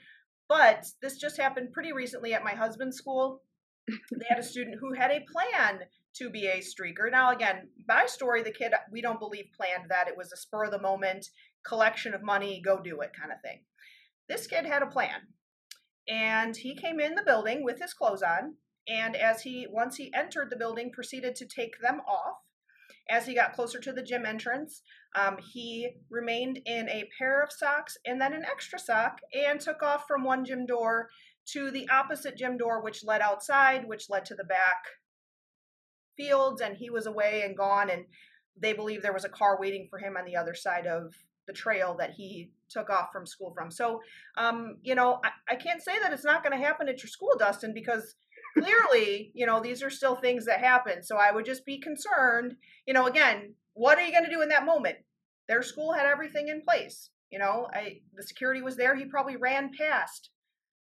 But 0.49 0.87
this 1.03 1.17
just 1.17 1.37
happened 1.37 1.73
pretty 1.73 1.93
recently 1.93 2.33
at 2.35 2.45
my 2.45 2.53
husband's 2.53 2.97
school. 2.97 3.43
they 3.89 4.27
had 4.29 4.39
a 4.39 4.43
student 4.43 4.77
who 4.81 4.93
had 4.93 5.11
a 5.11 5.25
plan 5.33 5.81
to 6.15 6.31
be 6.31 6.47
a 6.47 6.59
streaker. 6.59 7.11
Now, 7.11 7.31
again, 7.31 7.69
my 7.89 8.07
story, 8.07 8.43
the 8.43 8.51
kid, 8.51 8.73
we 8.91 9.03
don't 9.03 9.19
believe 9.19 9.47
planned 9.57 9.91
that. 9.91 10.09
It 10.09 10.17
was 10.17 10.33
a 10.33 10.37
spur 10.37 10.65
of 10.65 10.71
the 10.71 10.81
moment 10.81 11.29
collection 11.67 12.15
of 12.15 12.23
money, 12.23 12.63
go 12.65 12.81
do 12.81 13.01
it 13.01 13.11
kind 13.19 13.33
of 13.33 13.41
thing. 13.43 13.61
This 14.29 14.47
kid 14.47 14.65
had 14.65 14.83
a 14.83 14.87
plan 14.87 15.21
and 16.09 16.57
he 16.57 16.77
came 16.77 17.01
in 17.01 17.15
the 17.15 17.23
building 17.23 17.65
with 17.65 17.81
his 17.81 17.95
clothes 17.95 18.23
on 18.23 18.55
and 18.89 19.17
as 19.17 19.43
he 19.43 19.67
once 19.71 19.97
he 19.97 20.13
entered 20.15 20.51
the 20.51 20.57
building 20.57 20.91
proceeded 20.93 21.35
to 21.37 21.47
take 21.47 21.81
them 21.81 22.01
off. 22.07 22.37
As 23.09 23.27
he 23.27 23.35
got 23.35 23.53
closer 23.53 23.79
to 23.81 23.93
the 23.93 24.03
gym 24.03 24.27
entrance 24.27 24.83
um, 25.15 25.39
he 25.53 25.91
remained 26.11 26.61
in 26.67 26.89
a 26.89 27.09
pair 27.19 27.43
of 27.43 27.53
socks 27.53 27.97
and 28.05 28.21
then 28.21 28.33
an 28.33 28.45
extra 28.45 28.79
sock 28.79 29.21
and 29.35 29.61
took 29.61 29.83
off 29.83 30.07
from 30.07 30.25
one 30.25 30.45
gym 30.45 30.67
door 30.67 31.09
to 31.53 31.71
the 31.71 31.89
opposite 31.89 32.37
gym 32.37 32.57
door 32.57 32.83
which 32.83 33.05
led 33.05 33.21
outside 33.21 33.87
which 33.87 34.11
led 34.11 34.25
to 34.25 34.35
the 34.35 34.45
back 34.45 34.85
fields 36.17 36.61
and 36.61 36.77
he 36.77 36.91
was 36.91 37.07
away 37.07 37.43
and 37.45 37.57
gone 37.57 37.91
and 37.91 38.05
they 38.61 38.73
believe 38.73 39.03
there 39.03 39.13
was 39.13 39.25
a 39.25 39.31
car 39.31 39.59
waiting 39.61 39.87
for 39.89 39.99
him 39.99 40.17
on 40.17 40.25
the 40.25 40.37
other 40.37 40.55
side 40.55 40.87
of 40.87 41.15
the 41.47 41.53
trail 41.53 41.97
that 41.99 42.11
he 42.11 42.51
took 42.69 42.91
off 42.91 43.13
from 43.13 43.27
school 43.27 43.53
from. 43.55 43.71
So, 43.71 44.01
um, 44.37 44.77
you 44.83 44.95
know, 44.95 45.21
I, 45.25 45.31
I 45.53 45.57
can't 45.57 45.83
say 45.83 45.99
that 46.01 46.13
it's 46.13 46.25
not 46.25 46.43
going 46.43 46.59
to 46.59 46.65
happen 46.65 46.89
at 46.89 47.03
your 47.03 47.09
school, 47.09 47.35
Dustin, 47.39 47.73
because 47.73 48.15
clearly, 48.59 49.31
you 49.35 49.47
know, 49.47 49.61
these 49.61 49.83
are 49.83 49.91
still 49.91 50.17
things 50.17 50.47
that 50.47 50.61
happen. 50.61 51.03
So 51.03 51.17
I 51.17 51.31
would 51.31 51.45
just 51.45 51.65
be 51.65 51.79
concerned, 51.79 52.57
you 52.87 52.95
know, 52.95 53.07
again, 53.07 53.55
what 53.75 53.99
are 53.99 54.05
you 54.05 54.13
going 54.13 54.25
to 54.25 54.31
do 54.31 54.43
in 54.43 54.49
that 54.49 54.67
moment? 54.67 54.97
Their 55.49 55.63
school 55.63 55.93
had 55.93 56.07
everything 56.07 56.49
in 56.49 56.63
place. 56.63 57.11
You 57.31 57.39
know, 57.39 57.69
I, 57.73 58.01
the 58.15 58.23
security 58.23 58.63
was 58.63 58.77
there. 58.77 58.97
He 58.97 59.05
probably 59.05 59.37
ran 59.37 59.71
past 59.77 60.31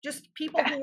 just 0.03 0.33
people 0.35 0.63
who 0.63 0.83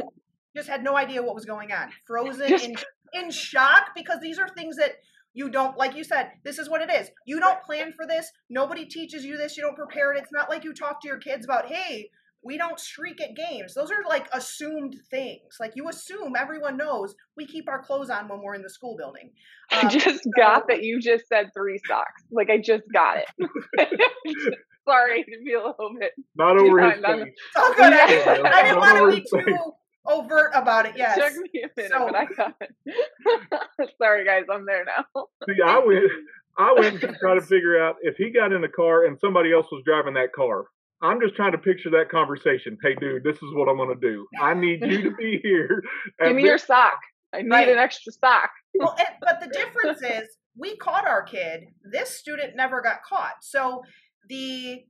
just 0.55 0.69
had 0.69 0.83
no 0.83 0.95
idea 0.97 1.23
what 1.23 1.35
was 1.35 1.45
going 1.45 1.71
on, 1.71 1.89
frozen 2.05 2.53
in, 2.53 2.75
in 3.13 3.31
shock 3.31 3.91
because 3.95 4.19
these 4.19 4.39
are 4.39 4.47
things 4.49 4.77
that 4.77 4.93
you 5.33 5.49
don't, 5.49 5.77
like 5.77 5.95
you 5.95 6.03
said, 6.03 6.31
this 6.43 6.59
is 6.59 6.69
what 6.69 6.81
it 6.81 6.91
is. 6.91 7.09
You 7.25 7.39
don't 7.39 7.61
plan 7.63 7.93
for 7.93 8.05
this. 8.05 8.31
Nobody 8.49 8.85
teaches 8.85 9.25
you 9.25 9.37
this. 9.37 9.57
You 9.57 9.63
don't 9.63 9.75
prepare 9.75 10.13
it. 10.13 10.19
It's 10.21 10.31
not 10.31 10.49
like 10.49 10.63
you 10.63 10.73
talk 10.73 11.01
to 11.01 11.07
your 11.07 11.17
kids 11.17 11.45
about, 11.45 11.65
hey, 11.65 12.09
we 12.43 12.57
don't 12.57 12.79
streak 12.79 13.21
at 13.21 13.35
games. 13.35 13.73
Those 13.73 13.89
are 13.89 14.03
like 14.07 14.27
assumed 14.33 14.95
things. 15.09 15.57
Like 15.59 15.73
you 15.75 15.87
assume 15.89 16.35
everyone 16.37 16.77
knows 16.77 17.15
we 17.37 17.45
keep 17.45 17.69
our 17.69 17.81
clothes 17.81 18.09
on 18.09 18.27
when 18.27 18.41
we're 18.41 18.55
in 18.55 18.61
the 18.61 18.69
school 18.69 18.95
building. 18.97 19.31
Um, 19.71 19.87
I 19.87 19.89
just 19.89 20.23
so, 20.23 20.29
got 20.35 20.67
that 20.67 20.83
you 20.83 20.99
just 20.99 21.27
said 21.27 21.49
three 21.55 21.79
socks. 21.87 22.23
Like 22.31 22.49
I 22.49 22.57
just 22.57 22.83
got 22.93 23.17
it. 23.17 23.99
Sorry 24.87 25.23
to 25.23 25.31
be 25.45 25.53
a 25.53 25.59
little 25.59 25.95
bit. 25.97 26.11
Not 26.35 26.57
over 26.57 26.81
his 26.81 27.01
face. 27.01 27.33
Oh, 27.55 27.73
good. 27.77 27.93
I, 27.93 28.41
I 28.43 28.63
didn't 28.63 28.79
want 28.79 28.97
to 28.97 29.15
be 29.15 29.43
too 29.43 29.73
overt 30.05 30.51
about 30.53 30.85
it. 30.85 30.93
Yes. 30.95 31.17
It 31.17 31.21
took 31.21 31.53
me 31.53 31.63
a 31.63 31.69
minute, 31.75 31.91
so, 31.91 32.05
but 32.05 32.15
I 32.15 32.25
got 32.25 32.55
it. 32.61 33.89
Sorry, 34.01 34.25
guys. 34.25 34.43
I'm 34.51 34.65
there 34.65 34.85
now. 34.85 35.25
See, 35.47 35.61
I 35.65 35.79
went. 35.85 36.11
I 36.57 36.73
went 36.77 37.01
to 37.01 37.07
try 37.19 37.33
to 37.33 37.41
figure 37.41 37.83
out 37.83 37.95
if 38.03 38.15
he 38.15 38.29
got 38.29 38.53
in 38.53 38.61
the 38.61 38.67
car 38.67 39.05
and 39.05 39.17
somebody 39.19 39.51
else 39.51 39.65
was 39.71 39.81
driving 39.85 40.13
that 40.13 40.33
car. 40.33 40.65
I'm 41.01 41.19
just 41.19 41.35
trying 41.35 41.51
to 41.53 41.57
picture 41.57 41.89
that 41.91 42.09
conversation. 42.09 42.77
Hey, 42.81 42.95
dude, 42.95 43.23
this 43.23 43.35
is 43.35 43.49
what 43.53 43.67
I'm 43.67 43.75
going 43.75 43.89
to 43.89 43.99
do. 43.99 44.25
I 44.39 44.53
need 44.53 44.81
you 44.81 45.01
to 45.01 45.15
be 45.15 45.39
here. 45.43 45.83
Give 46.21 46.35
me 46.35 46.43
this- 46.43 46.49
your 46.49 46.57
sock. 46.57 46.99
I 47.33 47.41
need 47.41 47.49
right. 47.49 47.69
an 47.69 47.79
extra 47.79 48.13
sock. 48.13 48.51
well, 48.75 48.95
but 49.19 49.41
the 49.41 49.47
difference 49.47 50.03
is 50.03 50.37
we 50.55 50.77
caught 50.77 51.07
our 51.07 51.23
kid. 51.23 51.61
This 51.91 52.11
student 52.11 52.55
never 52.55 52.79
got 52.81 52.97
caught. 53.03 53.33
So 53.41 53.81
the 54.29 54.83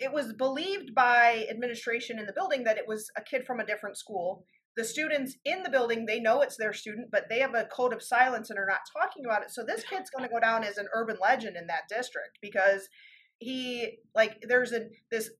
it 0.00 0.12
was 0.12 0.32
believed 0.34 0.94
by 0.94 1.46
administration 1.50 2.18
in 2.18 2.26
the 2.26 2.32
building 2.32 2.62
that 2.64 2.76
it 2.76 2.86
was 2.86 3.10
a 3.16 3.22
kid 3.22 3.44
from 3.46 3.58
a 3.58 3.66
different 3.66 3.96
school. 3.96 4.44
The 4.78 4.84
students 4.84 5.36
in 5.44 5.62
the 5.62 5.70
building, 5.70 6.06
they 6.06 6.20
know 6.20 6.40
it's 6.40 6.56
their 6.56 6.72
student, 6.72 7.08
but 7.10 7.24
they 7.28 7.40
have 7.40 7.54
a 7.54 7.64
code 7.64 7.92
of 7.92 8.02
silence 8.02 8.48
and 8.48 8.58
are 8.58 8.66
not 8.66 8.80
talking 8.96 9.24
about 9.26 9.42
it. 9.42 9.50
So 9.50 9.64
this 9.64 9.82
kid's 9.82 10.08
going 10.08 10.26
to 10.26 10.32
go 10.32 10.40
down 10.40 10.62
as 10.64 10.78
an 10.78 10.86
urban 10.94 11.16
legend 11.20 11.56
in 11.56 11.66
that 11.66 11.88
district 11.88 12.38
because 12.40 12.88
he 13.38 13.98
like 14.14 14.36
there's 14.48 14.72
a 14.72 14.86
this 15.10 15.30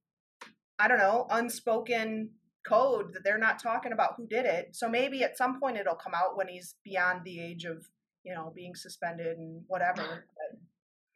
I 0.79 0.89
don't 0.89 0.99
know, 0.99 1.27
unspoken 1.31 2.31
code 2.67 3.13
that 3.15 3.25
they're 3.25 3.39
not 3.39 3.63
talking 3.63 3.93
about 3.93 4.15
who 4.17 4.27
did 4.27 4.45
it. 4.45 4.77
So 4.77 4.89
maybe 4.89 5.23
at 5.25 5.39
some 5.39 5.59
point 5.61 5.77
it'll 5.77 5.95
come 5.95 6.15
out 6.15 6.37
when 6.37 6.49
he's 6.49 6.75
beyond 6.85 7.23
the 7.25 7.41
age 7.41 7.65
of, 7.65 7.85
you 8.25 8.35
know, 8.35 8.53
being 8.55 8.75
suspended 8.75 9.39
and 9.39 9.63
whatever. 9.67 10.27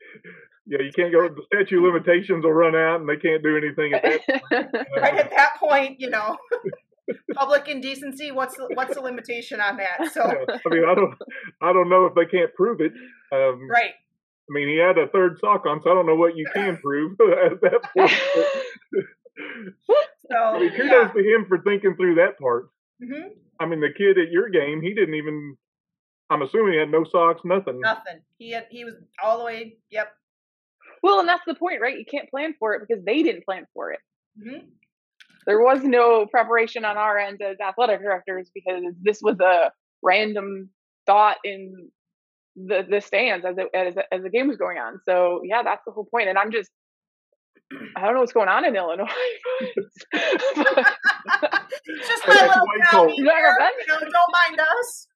yeah, 0.66 0.78
you 0.80 0.90
can't 0.94 1.12
go. 1.12 1.28
The 1.28 1.42
statute 1.46 1.76
of 1.76 1.84
mm-hmm. 1.84 1.94
limitations 1.94 2.44
will 2.44 2.52
run 2.52 2.74
out, 2.74 3.00
and 3.00 3.08
they 3.08 3.16
can't 3.16 3.42
do 3.42 3.56
anything 3.56 3.92
at 3.92 4.02
that. 4.02 4.20
Point. 4.26 4.86
right 5.00 5.14
at 5.14 5.30
that 5.30 5.56
point, 5.58 6.00
you 6.00 6.10
know, 6.10 6.36
public 7.34 7.68
indecency. 7.68 8.30
What's 8.30 8.56
the, 8.56 8.68
what's 8.74 8.94
the 8.94 9.00
limitation 9.00 9.60
on 9.60 9.78
that? 9.78 9.98
So 10.12 10.24
yeah, 10.24 10.56
I 10.66 10.68
mean, 10.68 10.84
I 10.88 10.94
don't, 10.94 11.14
I 11.60 11.72
don't 11.72 11.88
know 11.88 12.06
if 12.06 12.14
they 12.14 12.26
can't 12.26 12.52
prove 12.54 12.80
it. 12.80 12.92
Um, 13.32 13.68
right. 13.70 13.92
I 14.48 14.52
mean, 14.52 14.68
he 14.68 14.76
had 14.76 14.98
a 14.98 15.08
third 15.08 15.38
sock 15.40 15.64
on, 15.66 15.80
so 15.82 15.90
I 15.90 15.94
don't 15.94 16.06
know 16.06 16.16
what 16.16 16.36
you 16.36 16.46
can 16.54 16.76
prove 16.78 17.12
at 17.20 17.60
that 17.60 17.80
point. 17.96 18.12
so 20.30 20.36
I 20.36 20.58
mean, 20.58 20.70
kudos 20.70 20.90
yeah. 20.90 21.12
to 21.12 21.18
him 21.20 21.46
for 21.48 21.58
thinking 21.62 21.96
through 21.96 22.16
that 22.16 22.38
part. 22.38 22.68
Mm-hmm. 23.02 23.28
I 23.60 23.66
mean, 23.66 23.80
the 23.80 23.92
kid 23.96 24.18
at 24.18 24.30
your 24.30 24.48
game, 24.48 24.82
he 24.82 24.94
didn't 24.94 25.14
even. 25.14 25.56
I'm 26.30 26.42
assuming 26.42 26.72
he 26.74 26.78
had 26.78 26.90
no 26.90 27.04
socks, 27.04 27.42
nothing. 27.44 27.80
Nothing. 27.80 28.20
He 28.38 28.52
had. 28.52 28.66
He 28.70 28.84
was 28.84 28.94
all 29.22 29.38
the 29.38 29.44
way. 29.44 29.76
Yep. 29.90 30.12
Well, 31.02 31.20
and 31.20 31.28
that's 31.28 31.44
the 31.46 31.54
point, 31.54 31.80
right? 31.80 31.98
You 31.98 32.04
can't 32.04 32.30
plan 32.30 32.54
for 32.58 32.74
it 32.74 32.82
because 32.86 33.04
they 33.04 33.22
didn't 33.22 33.44
plan 33.44 33.66
for 33.74 33.92
it. 33.92 34.00
Mm-hmm. 34.38 34.66
There 35.46 35.60
was 35.60 35.82
no 35.82 36.26
preparation 36.26 36.84
on 36.84 36.96
our 36.96 37.18
end 37.18 37.40
as 37.42 37.58
athletic 37.60 38.00
directors 38.00 38.50
because 38.54 38.82
this 39.02 39.20
was 39.22 39.38
a 39.40 39.70
random 40.02 40.70
thought 41.06 41.38
in 41.44 41.90
the 42.54 42.86
the 42.88 43.00
stands 43.00 43.46
as 43.46 43.56
it, 43.56 43.68
as 43.74 43.94
as 44.12 44.22
the 44.22 44.30
game 44.30 44.48
was 44.48 44.56
going 44.56 44.78
on. 44.78 45.00
So 45.08 45.40
yeah, 45.44 45.62
that's 45.62 45.82
the 45.86 45.92
whole 45.92 46.04
point. 46.04 46.28
And 46.28 46.38
I'm 46.38 46.52
just 46.52 46.70
I 47.96 48.02
don't 48.02 48.14
know 48.14 48.20
what's 48.20 48.32
going 48.32 48.48
on 48.48 48.64
in 48.64 48.76
Illinois. 48.76 49.06
just 49.62 50.06
my 52.26 52.34
little 52.34 52.66
county 52.90 53.16
here, 53.16 53.26
you 53.26 53.88
know, 53.88 54.00
don't 54.00 54.12
mind 54.12 54.60
us. 54.60 55.06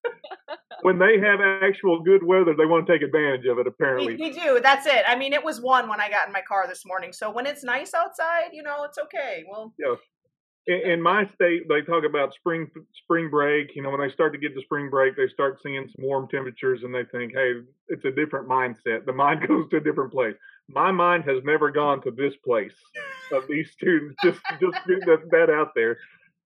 when 0.82 0.98
they 0.98 1.18
have 1.20 1.40
actual 1.62 2.02
good 2.02 2.24
weather, 2.24 2.54
they 2.56 2.66
want 2.66 2.86
to 2.86 2.92
take 2.92 3.02
advantage 3.02 3.46
of 3.46 3.58
it. 3.58 3.66
Apparently, 3.66 4.16
we, 4.16 4.30
we, 4.30 4.32
do. 4.32 4.60
That's 4.62 4.86
it. 4.86 5.02
I 5.06 5.16
mean, 5.16 5.32
it 5.32 5.44
was 5.44 5.60
one 5.60 5.88
when 5.88 6.00
I 6.00 6.08
got 6.08 6.26
in 6.26 6.32
my 6.32 6.42
car 6.46 6.66
this 6.68 6.84
morning. 6.86 7.12
So 7.12 7.30
when 7.30 7.46
it's 7.46 7.64
nice 7.64 7.94
outside, 7.94 8.50
you 8.52 8.62
know, 8.62 8.84
it's 8.84 8.98
okay. 8.98 9.44
Well, 9.50 9.74
yeah. 9.78 9.94
In, 10.66 10.90
in 10.90 11.02
my 11.02 11.24
state, 11.34 11.68
they 11.68 11.82
talk 11.82 12.04
about 12.04 12.34
spring 12.34 12.70
spring 13.04 13.30
break. 13.30 13.74
You 13.74 13.82
know, 13.82 13.90
when 13.90 14.00
they 14.00 14.12
start 14.12 14.32
to 14.32 14.38
get 14.38 14.54
to 14.54 14.62
spring 14.62 14.90
break, 14.90 15.16
they 15.16 15.28
start 15.28 15.60
seeing 15.62 15.88
some 15.94 16.04
warm 16.04 16.28
temperatures, 16.28 16.80
and 16.82 16.94
they 16.94 17.04
think, 17.04 17.32
"Hey, 17.34 17.52
it's 17.88 18.04
a 18.04 18.10
different 18.10 18.48
mindset. 18.48 19.04
The 19.06 19.12
mind 19.12 19.40
goes 19.48 19.68
to 19.70 19.76
a 19.78 19.80
different 19.80 20.12
place." 20.12 20.36
My 20.68 20.90
mind 20.90 21.24
has 21.24 21.44
never 21.44 21.70
gone 21.70 22.02
to 22.02 22.10
this 22.10 22.34
place 22.44 22.74
of 23.32 23.44
these 23.48 23.70
students. 23.70 24.16
Just 24.24 24.40
just 24.60 24.86
get 24.86 25.00
that, 25.06 25.30
that 25.30 25.50
out 25.50 25.72
there. 25.74 25.98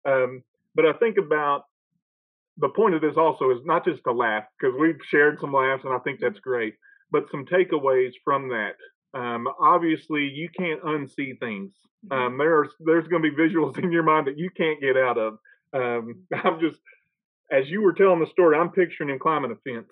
Um, 0.05 0.43
but 0.75 0.87
I 0.87 0.93
think 0.95 1.17
about 1.19 1.65
the 2.59 2.69
point 2.69 2.95
of 2.95 3.01
this 3.01 3.17
also 3.17 3.51
is 3.51 3.65
not 3.65 3.85
just 3.85 4.05
to 4.05 4.13
laugh 4.13 4.45
because 4.59 4.77
we've 4.79 4.99
shared 5.11 5.39
some 5.41 5.53
laughs, 5.53 5.85
and 5.85 5.95
I 5.95 5.99
think 5.99 6.21
that's 6.21 6.39
great. 6.41 6.75
But 7.11 7.25
some 7.31 7.47
takeaways 7.47 8.13
from 8.25 8.49
that. 8.51 8.77
Um, 9.15 9.49
obviously, 9.61 10.29
you 10.29 10.49
can't 10.57 10.83
unsee 10.83 11.39
things. 11.39 11.73
Mm-hmm. 12.07 12.13
Um, 12.13 12.39
there's 12.39 12.69
there's 12.81 13.09
going 13.09 13.23
to 13.23 13.31
be 13.31 13.37
visuals 13.37 13.79
in 13.83 13.93
your 13.93 14.03
mind 14.03 14.27
that 14.27 14.39
you 14.39 14.51
can't 14.57 14.81
get 14.81 14.97
out 14.97 15.19
of. 15.19 15.39
Um, 15.75 16.25
I'm 16.45 16.61
just 16.61 16.81
as 17.53 17.69
you 17.69 17.83
were 17.83 17.93
telling 17.93 18.21
the 18.21 18.27
story, 18.27 18.57
I'm 18.57 18.71
picturing 18.71 19.11
him 19.11 19.19
climbing 19.19 19.51
a 19.51 19.71
fence, 19.71 19.91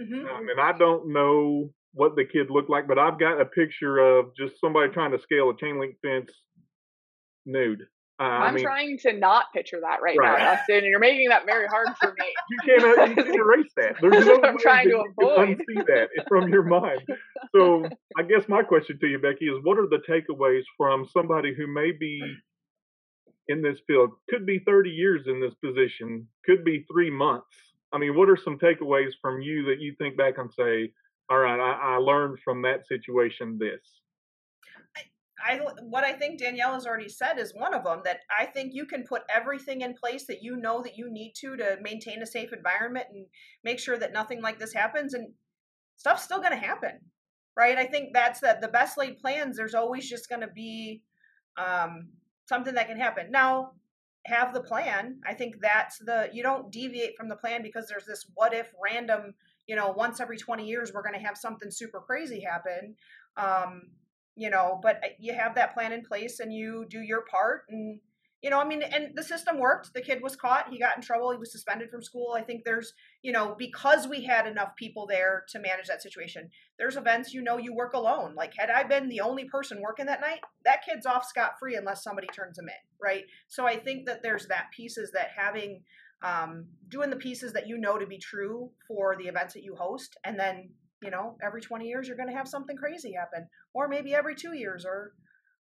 mm-hmm. 0.00 0.26
um, 0.26 0.48
and 0.48 0.60
I 0.60 0.76
don't 0.76 1.12
know 1.12 1.70
what 1.92 2.14
the 2.14 2.24
kid 2.24 2.50
looked 2.50 2.70
like, 2.70 2.86
but 2.86 2.98
I've 2.98 3.18
got 3.18 3.40
a 3.40 3.44
picture 3.44 3.98
of 3.98 4.26
just 4.36 4.60
somebody 4.60 4.92
trying 4.92 5.10
to 5.10 5.18
scale 5.18 5.50
a 5.50 5.56
chain 5.56 5.80
link 5.80 5.96
fence 6.02 6.30
nude. 7.46 7.86
Uh, 8.20 8.24
I'm 8.24 8.42
I 8.42 8.52
mean, 8.52 8.64
trying 8.64 8.98
to 8.98 9.14
not 9.14 9.46
picture 9.54 9.80
that 9.80 10.02
right, 10.02 10.14
right, 10.18 10.38
now, 10.38 10.54
Dustin, 10.54 10.76
and 10.76 10.86
you're 10.86 10.98
making 10.98 11.30
that 11.30 11.46
very 11.46 11.66
hard 11.66 11.88
for 11.98 12.14
me. 12.18 12.26
you 12.50 12.58
can't, 12.66 12.98
uh, 12.98 13.04
you 13.04 13.14
can't 13.14 13.34
erase 13.34 13.72
that. 13.76 13.96
There's 13.98 14.26
no 14.26 14.40
I'm 14.44 14.58
trying 14.58 14.90
to 14.90 15.02
avoid. 15.18 15.56
unsee 15.56 15.86
that 15.86 16.10
from 16.28 16.52
your 16.52 16.62
mind. 16.62 17.00
So 17.56 17.88
I 18.18 18.22
guess 18.24 18.46
my 18.46 18.62
question 18.62 18.98
to 19.00 19.06
you, 19.06 19.18
Becky, 19.18 19.46
is 19.46 19.56
what 19.62 19.78
are 19.78 19.88
the 19.88 20.02
takeaways 20.06 20.64
from 20.76 21.08
somebody 21.10 21.54
who 21.54 21.66
may 21.66 21.92
be 21.98 22.20
in 23.48 23.62
this 23.62 23.78
field, 23.86 24.10
could 24.28 24.44
be 24.44 24.60
30 24.66 24.90
years 24.90 25.22
in 25.26 25.40
this 25.40 25.54
position, 25.54 26.28
could 26.44 26.62
be 26.62 26.84
three 26.92 27.10
months? 27.10 27.56
I 27.90 27.96
mean, 27.96 28.14
what 28.14 28.28
are 28.28 28.36
some 28.36 28.58
takeaways 28.58 29.12
from 29.22 29.40
you 29.40 29.64
that 29.64 29.80
you 29.80 29.94
think 29.98 30.18
back 30.18 30.34
and 30.36 30.52
say, 30.52 30.92
all 31.30 31.38
right, 31.38 31.58
I, 31.58 31.94
I 31.94 31.96
learned 31.96 32.38
from 32.44 32.62
that 32.62 32.86
situation 32.86 33.58
this? 33.58 33.80
I 35.44 35.60
what 35.82 36.04
I 36.04 36.12
think 36.12 36.38
Danielle 36.38 36.74
has 36.74 36.86
already 36.86 37.08
said 37.08 37.38
is 37.38 37.54
one 37.54 37.74
of 37.74 37.84
them 37.84 38.02
that 38.04 38.20
I 38.36 38.46
think 38.46 38.74
you 38.74 38.86
can 38.86 39.04
put 39.04 39.22
everything 39.34 39.80
in 39.80 39.94
place 39.94 40.26
that 40.26 40.42
you 40.42 40.56
know 40.56 40.82
that 40.82 40.96
you 40.96 41.10
need 41.10 41.32
to 41.36 41.56
to 41.56 41.78
maintain 41.80 42.22
a 42.22 42.26
safe 42.26 42.52
environment 42.52 43.06
and 43.12 43.26
make 43.64 43.78
sure 43.78 43.98
that 43.98 44.12
nothing 44.12 44.42
like 44.42 44.58
this 44.58 44.72
happens 44.72 45.14
and 45.14 45.32
stuff's 45.96 46.24
still 46.24 46.38
going 46.40 46.52
to 46.52 46.66
happen 46.66 47.00
right? 47.56 47.76
I 47.76 47.84
think 47.84 48.14
that's 48.14 48.40
that 48.40 48.60
the 48.60 48.68
best 48.68 48.96
laid 48.96 49.18
plans 49.18 49.56
there's 49.56 49.74
always 49.74 50.08
just 50.08 50.28
going 50.28 50.40
to 50.40 50.48
be 50.48 51.02
um, 51.56 52.08
something 52.48 52.74
that 52.74 52.88
can 52.88 52.98
happen. 52.98 53.30
Now 53.30 53.72
have 54.26 54.54
the 54.54 54.62
plan. 54.62 55.20
I 55.26 55.34
think 55.34 55.56
that's 55.60 55.98
the 55.98 56.28
you 56.32 56.42
don't 56.42 56.70
deviate 56.70 57.16
from 57.16 57.28
the 57.28 57.36
plan 57.36 57.62
because 57.62 57.86
there's 57.88 58.06
this 58.06 58.26
what 58.34 58.54
if 58.54 58.68
random 58.82 59.34
you 59.66 59.76
know 59.76 59.90
once 59.90 60.20
every 60.20 60.36
20 60.36 60.66
years 60.66 60.92
we're 60.92 61.02
going 61.02 61.18
to 61.18 61.26
have 61.26 61.36
something 61.36 61.70
super 61.70 62.00
crazy 62.00 62.40
happen. 62.40 62.96
Um, 63.36 63.82
you 64.36 64.50
know 64.50 64.78
but 64.82 64.96
uh, 65.04 65.08
you 65.18 65.34
have 65.34 65.54
that 65.54 65.74
plan 65.74 65.92
in 65.92 66.04
place 66.04 66.40
and 66.40 66.52
you 66.52 66.86
do 66.88 67.00
your 67.00 67.24
part 67.30 67.62
and 67.68 68.00
you 68.42 68.48
know 68.48 68.60
i 68.60 68.64
mean 68.64 68.82
and 68.82 69.14
the 69.14 69.22
system 69.22 69.58
worked. 69.58 69.92
The 69.92 70.00
kid 70.00 70.22
was 70.22 70.36
caught 70.36 70.70
he 70.70 70.78
got 70.78 70.96
in 70.96 71.02
trouble 71.02 71.30
he 71.30 71.38
was 71.38 71.52
suspended 71.52 71.90
from 71.90 72.02
school. 72.02 72.34
I 72.36 72.42
think 72.42 72.64
there's 72.64 72.94
you 73.22 73.32
know 73.32 73.54
because 73.58 74.08
we 74.08 74.24
had 74.24 74.46
enough 74.46 74.74
people 74.76 75.06
there 75.06 75.44
to 75.50 75.58
manage 75.58 75.86
that 75.88 76.02
situation 76.02 76.48
there's 76.78 76.96
events 76.96 77.34
you 77.34 77.42
know 77.42 77.58
you 77.58 77.74
work 77.74 77.92
alone. 77.92 78.34
Like 78.34 78.54
had 78.56 78.70
i 78.70 78.82
been 78.82 79.08
the 79.08 79.20
only 79.20 79.44
person 79.44 79.82
working 79.82 80.06
that 80.06 80.20
night 80.20 80.40
that 80.64 80.84
kid's 80.84 81.06
off 81.06 81.26
scot 81.26 81.52
free 81.58 81.76
unless 81.76 82.02
somebody 82.02 82.28
turns 82.28 82.58
him 82.58 82.68
in 82.68 82.74
right? 83.02 83.24
So 83.48 83.66
i 83.66 83.76
think 83.76 84.06
that 84.06 84.22
there's 84.22 84.46
that 84.46 84.70
pieces 84.74 85.10
that 85.12 85.28
having 85.36 85.82
um, 86.22 86.66
doing 86.88 87.08
the 87.08 87.16
pieces 87.16 87.52
that 87.54 87.66
you 87.66 87.78
know 87.78 87.96
to 87.98 88.06
be 88.06 88.18
true 88.18 88.70
for 88.86 89.16
the 89.16 89.24
events 89.24 89.54
that 89.54 89.62
you 89.62 89.74
host 89.74 90.18
and 90.24 90.38
then 90.38 90.70
you 91.02 91.10
know, 91.10 91.36
every 91.42 91.60
20 91.60 91.86
years 91.86 92.08
you're 92.08 92.16
going 92.16 92.28
to 92.28 92.36
have 92.36 92.48
something 92.48 92.76
crazy 92.76 93.12
happen, 93.12 93.48
or 93.74 93.88
maybe 93.88 94.14
every 94.14 94.34
two 94.34 94.54
years 94.54 94.84
or 94.84 95.12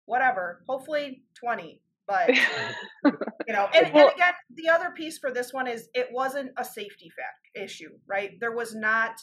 whatever. 0.05 0.61
Hopefully 0.67 1.23
20. 1.35 1.81
But 2.07 2.29
you 3.47 3.53
know, 3.53 3.67
and, 3.73 3.87
and 3.87 4.11
again, 4.13 4.33
the 4.53 4.69
other 4.69 4.91
piece 4.91 5.17
for 5.17 5.31
this 5.31 5.51
one 5.51 5.67
is 5.67 5.89
it 5.93 6.09
wasn't 6.11 6.51
a 6.57 6.63
safety 6.63 7.11
fact 7.15 7.65
issue, 7.65 7.89
right? 8.07 8.31
There 8.39 8.51
was 8.51 8.75
not 8.75 9.15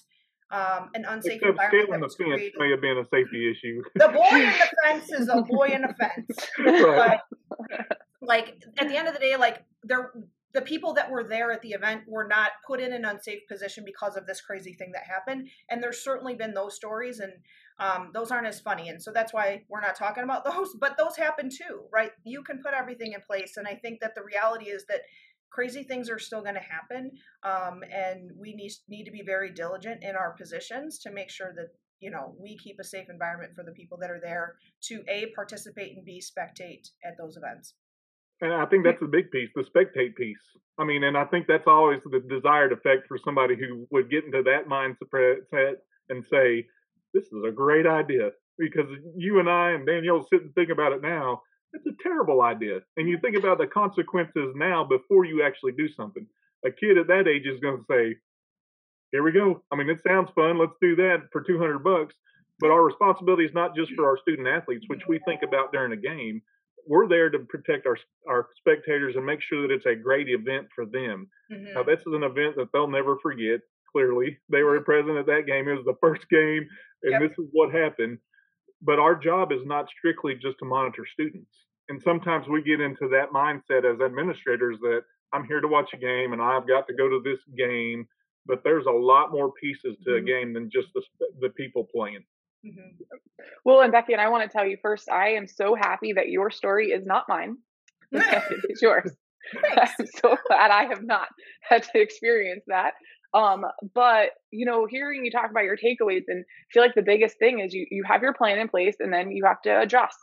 um, 0.50 0.90
an 0.94 1.04
unsafe 1.08 1.40
Except 1.42 1.50
environment. 1.50 1.84
scaling 1.84 2.00
the 2.00 2.08
fence 2.08 2.14
created. 2.16 2.52
may 2.58 2.70
have 2.70 2.80
been 2.80 2.98
a 2.98 3.04
safety 3.04 3.50
issue. 3.50 3.82
The 3.94 4.08
boy 4.08 4.36
in 4.36 4.50
the 4.50 4.68
fence 4.84 5.12
is 5.12 5.28
a 5.28 5.42
boy 5.42 5.68
in 5.68 5.84
a 5.84 5.94
fence. 5.94 6.50
Right. 6.58 7.20
But 7.78 7.98
like 8.20 8.62
at 8.78 8.88
the 8.88 8.96
end 8.96 9.08
of 9.08 9.14
the 9.14 9.20
day, 9.20 9.36
like 9.36 9.64
there 9.84 10.12
the 10.54 10.62
people 10.62 10.92
that 10.94 11.10
were 11.10 11.24
there 11.24 11.50
at 11.50 11.62
the 11.62 11.70
event 11.70 12.02
were 12.06 12.26
not 12.26 12.50
put 12.66 12.80
in 12.80 12.92
an 12.92 13.04
unsafe 13.04 13.40
position 13.48 13.84
because 13.84 14.16
of 14.16 14.26
this 14.26 14.40
crazy 14.40 14.74
thing 14.74 14.92
that 14.92 15.04
happened. 15.04 15.48
And 15.70 15.82
there's 15.82 16.04
certainly 16.04 16.34
been 16.34 16.52
those 16.52 16.76
stories 16.76 17.20
and 17.20 17.32
um, 17.78 18.10
those 18.12 18.30
aren't 18.30 18.46
as 18.46 18.60
funny. 18.60 18.88
And 18.88 19.02
so 19.02 19.12
that's 19.12 19.32
why 19.32 19.64
we're 19.68 19.80
not 19.80 19.96
talking 19.96 20.24
about 20.24 20.44
those, 20.50 20.74
but 20.78 20.96
those 20.98 21.16
happen 21.16 21.48
too, 21.48 21.84
right? 21.92 22.10
You 22.24 22.42
can 22.42 22.60
put 22.62 22.74
everything 22.74 23.12
in 23.14 23.20
place. 23.20 23.56
And 23.56 23.66
I 23.66 23.74
think 23.74 24.00
that 24.00 24.14
the 24.14 24.22
reality 24.22 24.66
is 24.66 24.84
that 24.88 25.00
crazy 25.50 25.84
things 25.84 26.10
are 26.10 26.18
still 26.18 26.42
going 26.42 26.54
to 26.54 26.60
happen. 26.60 27.10
Um, 27.42 27.82
and 27.92 28.30
we 28.38 28.54
need, 28.54 28.72
need 28.88 29.04
to 29.04 29.10
be 29.10 29.22
very 29.22 29.52
diligent 29.52 30.02
in 30.02 30.16
our 30.16 30.32
positions 30.32 30.98
to 31.00 31.10
make 31.10 31.30
sure 31.30 31.52
that, 31.56 31.68
you 32.00 32.10
know, 32.10 32.34
we 32.38 32.58
keep 32.58 32.76
a 32.80 32.84
safe 32.84 33.08
environment 33.08 33.54
for 33.54 33.62
the 33.62 33.72
people 33.72 33.96
that 33.98 34.10
are 34.10 34.20
there 34.22 34.56
to 34.82 35.02
A, 35.08 35.26
participate 35.34 35.96
and 35.96 36.04
B, 36.04 36.20
spectate 36.20 36.88
at 37.04 37.16
those 37.16 37.36
events. 37.36 37.74
And 38.42 38.52
I 38.52 38.66
think 38.66 38.84
that's 38.84 39.00
the 39.00 39.06
big 39.06 39.30
piece, 39.30 39.48
the 39.54 39.62
spectate 39.62 40.16
piece. 40.16 40.36
I 40.78 40.84
mean, 40.84 41.04
and 41.04 41.16
I 41.16 41.24
think 41.24 41.46
that's 41.46 41.66
always 41.66 42.00
the 42.04 42.20
desired 42.28 42.72
effect 42.72 43.06
for 43.06 43.16
somebody 43.16 43.54
who 43.56 43.86
would 43.92 44.10
get 44.10 44.24
into 44.24 44.42
that 44.42 44.66
mindset 44.68 45.76
and 46.08 46.24
say, 46.30 46.66
this 47.14 47.24
is 47.24 47.44
a 47.46 47.52
great 47.52 47.86
idea. 47.86 48.30
Because 48.58 48.88
you 49.16 49.38
and 49.38 49.48
I 49.48 49.70
and 49.70 49.86
Danielle 49.86 50.26
sit 50.30 50.42
and 50.42 50.54
think 50.54 50.70
about 50.70 50.92
it 50.92 51.02
now, 51.02 51.40
it's 51.72 51.86
a 51.86 52.02
terrible 52.02 52.42
idea. 52.42 52.80
And 52.96 53.08
you 53.08 53.18
think 53.18 53.36
about 53.36 53.58
the 53.58 53.66
consequences 53.66 54.52
now 54.56 54.84
before 54.84 55.24
you 55.24 55.42
actually 55.44 55.72
do 55.72 55.88
something. 55.88 56.26
A 56.66 56.70
kid 56.70 56.98
at 56.98 57.06
that 57.06 57.28
age 57.28 57.46
is 57.46 57.60
going 57.60 57.78
to 57.78 57.84
say, 57.88 58.16
here 59.12 59.22
we 59.22 59.32
go. 59.32 59.62
I 59.72 59.76
mean, 59.76 59.88
it 59.88 60.00
sounds 60.06 60.30
fun. 60.34 60.58
Let's 60.58 60.76
do 60.80 60.96
that 60.96 61.28
for 61.30 61.42
200 61.42 61.78
bucks. 61.84 62.14
But 62.58 62.70
our 62.70 62.82
responsibility 62.82 63.44
is 63.44 63.54
not 63.54 63.76
just 63.76 63.92
for 63.92 64.06
our 64.06 64.18
student 64.18 64.48
athletes, 64.48 64.84
which 64.88 65.02
we 65.08 65.20
think 65.26 65.42
about 65.42 65.72
during 65.72 65.92
a 65.92 65.96
game. 65.96 66.42
We're 66.86 67.08
there 67.08 67.30
to 67.30 67.38
protect 67.40 67.86
our 67.86 67.96
our 68.28 68.48
spectators 68.56 69.16
and 69.16 69.24
make 69.26 69.40
sure 69.40 69.62
that 69.62 69.72
it's 69.74 69.86
a 69.86 69.94
great 69.94 70.28
event 70.28 70.68
for 70.74 70.86
them. 70.86 71.30
Mhm. 71.50 71.74
Now, 71.74 71.82
this 71.82 72.00
is 72.00 72.12
an 72.12 72.22
event 72.24 72.56
that 72.56 72.70
they'll 72.72 72.88
never 72.88 73.18
forget. 73.18 73.60
Clearly, 73.90 74.38
they 74.48 74.62
were 74.62 74.80
present 74.80 75.18
at 75.18 75.26
that 75.26 75.46
game. 75.46 75.68
It 75.68 75.74
was 75.76 75.84
the 75.84 75.96
first 76.00 76.28
game, 76.30 76.68
and 77.02 77.12
Yep. 77.12 77.20
this 77.20 77.38
is 77.38 77.48
what 77.52 77.72
happened. 77.72 78.18
But 78.80 78.98
our 78.98 79.14
job 79.14 79.52
is 79.52 79.64
not 79.64 79.88
strictly 79.90 80.34
just 80.34 80.58
to 80.58 80.64
monitor 80.64 81.04
students. 81.06 81.66
And 81.88 82.00
sometimes 82.02 82.48
we 82.48 82.62
get 82.62 82.80
into 82.80 83.08
that 83.08 83.30
mindset 83.30 83.84
as 83.84 84.00
administrators 84.00 84.78
that 84.80 85.04
I'm 85.32 85.44
here 85.44 85.60
to 85.60 85.68
watch 85.68 85.92
a 85.92 85.96
game 85.98 86.32
and 86.32 86.40
I've 86.42 86.66
got 86.66 86.86
to 86.88 86.94
go 86.94 87.08
to 87.08 87.20
this 87.20 87.44
game. 87.56 88.08
But 88.46 88.64
there's 88.64 88.86
a 88.86 88.90
lot 88.90 89.30
more 89.30 89.52
pieces 89.52 89.96
to 90.04 90.16
a 90.16 90.20
Mhm. 90.20 90.26
game 90.26 90.52
than 90.52 90.70
just 90.70 90.92
the 90.94 91.02
the 91.40 91.50
people 91.50 91.84
playing. 91.86 92.24
Mhm. 92.64 92.96
Well, 93.64 93.80
and 93.82 93.92
Becky, 93.92 94.12
and 94.12 94.22
I 94.22 94.28
want 94.28 94.50
to 94.50 94.56
tell 94.56 94.66
you 94.66 94.76
first, 94.82 95.10
I 95.10 95.30
am 95.30 95.46
so 95.46 95.74
happy 95.74 96.12
that 96.14 96.28
your 96.28 96.50
story 96.50 96.88
is 96.90 97.04
not 97.06 97.26
mine. 97.28 97.58
it 98.12 98.64
is 98.70 98.82
yours. 98.82 99.12
Thanks. 99.62 99.92
I'm 100.00 100.06
so 100.06 100.36
glad 100.48 100.70
I 100.70 100.84
have 100.86 101.02
not 101.04 101.28
had 101.62 101.84
to 101.84 102.00
experience 102.00 102.64
that. 102.68 102.94
Um, 103.34 103.64
but 103.94 104.30
you 104.50 104.66
know, 104.66 104.86
hearing 104.86 105.24
you 105.24 105.30
talk 105.30 105.50
about 105.50 105.64
your 105.64 105.76
takeaways 105.76 106.24
and 106.28 106.44
feel 106.72 106.82
like 106.82 106.94
the 106.94 107.02
biggest 107.02 107.38
thing 107.38 107.60
is 107.60 107.74
you 107.74 107.86
you 107.90 108.04
have 108.06 108.22
your 108.22 108.34
plan 108.34 108.58
in 108.58 108.68
place 108.68 108.96
and 109.00 109.12
then 109.12 109.32
you 109.32 109.44
have 109.46 109.60
to 109.62 109.80
adjust 109.80 110.18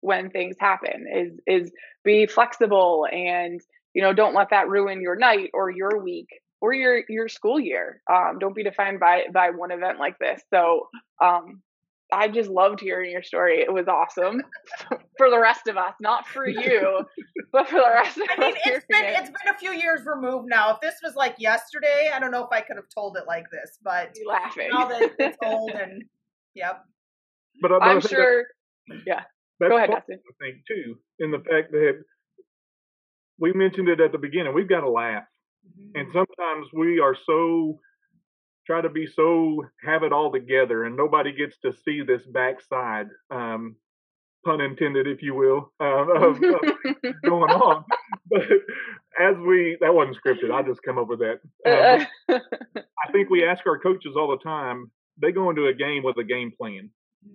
when 0.00 0.30
things 0.30 0.56
happen. 0.60 1.06
Is 1.14 1.40
is 1.64 1.72
be 2.04 2.26
flexible 2.26 3.06
and 3.10 3.60
you 3.94 4.02
know, 4.02 4.12
don't 4.12 4.34
let 4.34 4.50
that 4.50 4.68
ruin 4.68 5.00
your 5.00 5.16
night 5.16 5.50
or 5.52 5.70
your 5.70 6.02
week 6.02 6.28
or 6.60 6.72
your 6.72 7.02
your 7.08 7.28
school 7.28 7.58
year. 7.60 8.00
Um, 8.10 8.38
don't 8.40 8.54
be 8.54 8.64
defined 8.64 9.00
by 9.00 9.24
by 9.32 9.50
one 9.50 9.70
event 9.72 9.98
like 9.98 10.18
this. 10.18 10.42
So 10.52 10.88
um 11.22 11.62
I 12.12 12.28
just 12.28 12.50
loved 12.50 12.80
hearing 12.80 13.10
your 13.10 13.22
story. 13.22 13.60
It 13.60 13.72
was 13.72 13.86
awesome 13.88 14.42
for 15.18 15.30
the 15.30 15.38
rest 15.38 15.66
of 15.68 15.76
us, 15.76 15.94
not 16.00 16.26
for 16.26 16.48
you, 16.48 17.04
but 17.52 17.68
for 17.68 17.76
the 17.76 17.90
rest 17.94 18.16
of 18.18 18.24
I 18.30 18.40
mean, 18.40 18.54
us. 18.54 18.60
it's 18.66 18.86
been 18.88 19.04
it. 19.04 19.14
it's 19.18 19.28
been 19.30 19.54
a 19.54 19.58
few 19.58 19.72
years 19.72 20.00
removed 20.06 20.48
now. 20.48 20.72
If 20.74 20.80
this 20.80 20.94
was 21.02 21.14
like 21.14 21.36
yesterday, 21.38 22.10
I 22.14 22.18
don't 22.18 22.30
know 22.30 22.42
if 22.44 22.50
I 22.52 22.60
could 22.60 22.76
have 22.76 22.88
told 22.94 23.16
it 23.16 23.24
like 23.26 23.44
this. 23.50 23.78
But 23.82 24.14
Be 24.14 24.22
laughing. 24.26 24.70
now 24.72 24.86
that 24.88 25.10
it's 25.18 25.36
old 25.44 25.70
and 25.72 26.02
yep, 26.54 26.82
But, 27.60 27.72
I- 27.72 27.78
but 27.78 27.84
I 27.84 27.90
I'm 27.92 28.00
think 28.00 28.10
sure. 28.14 28.44
that's 29.06 29.26
Go 29.60 29.76
ahead, 29.76 29.90
part 29.90 30.00
Dustin. 30.00 30.14
of 30.16 30.20
the 30.38 30.44
thing 30.44 30.62
too, 30.66 30.94
in 31.18 31.30
the 31.30 31.38
fact 31.38 31.70
that 31.72 32.02
we 33.38 33.52
mentioned 33.52 33.88
it 33.88 34.00
at 34.00 34.12
the 34.12 34.18
beginning. 34.18 34.54
We've 34.54 34.68
got 34.68 34.80
to 34.80 34.90
laugh. 34.90 35.24
Mm-hmm. 35.66 35.98
And 36.00 36.08
sometimes 36.12 36.66
we 36.74 37.00
are 37.00 37.14
so 37.26 37.78
try 38.70 38.80
to 38.80 38.88
be 38.88 39.06
so 39.06 39.64
have 39.84 40.04
it 40.04 40.12
all 40.12 40.30
together, 40.30 40.84
and 40.84 40.96
nobody 40.96 41.32
gets 41.32 41.58
to 41.58 41.72
see 41.84 42.02
this 42.02 42.22
backside, 42.26 43.08
um, 43.28 43.74
pun 44.44 44.60
intended, 44.60 45.08
if 45.08 45.22
you 45.22 45.34
will, 45.34 45.72
uh, 45.80 46.06
of, 46.06 46.36
of 46.36 46.40
going 47.24 47.50
on. 47.50 47.84
But 48.30 48.42
as 49.20 49.36
we 49.38 49.76
that 49.80 49.92
wasn't 49.92 50.18
scripted, 50.24 50.52
I 50.54 50.62
just 50.62 50.82
come 50.84 50.98
up 50.98 51.08
with 51.08 51.18
that. 51.18 51.40
Uh, 51.66 52.04
but 52.28 52.42
I 52.78 53.10
think 53.10 53.28
we 53.28 53.44
ask 53.44 53.66
our 53.66 53.80
coaches 53.80 54.14
all 54.16 54.30
the 54.30 54.44
time. 54.44 54.92
They 55.20 55.32
go 55.32 55.50
into 55.50 55.66
a 55.66 55.74
game 55.74 56.04
with 56.04 56.16
a 56.18 56.24
game 56.24 56.52
plan, 56.56 56.90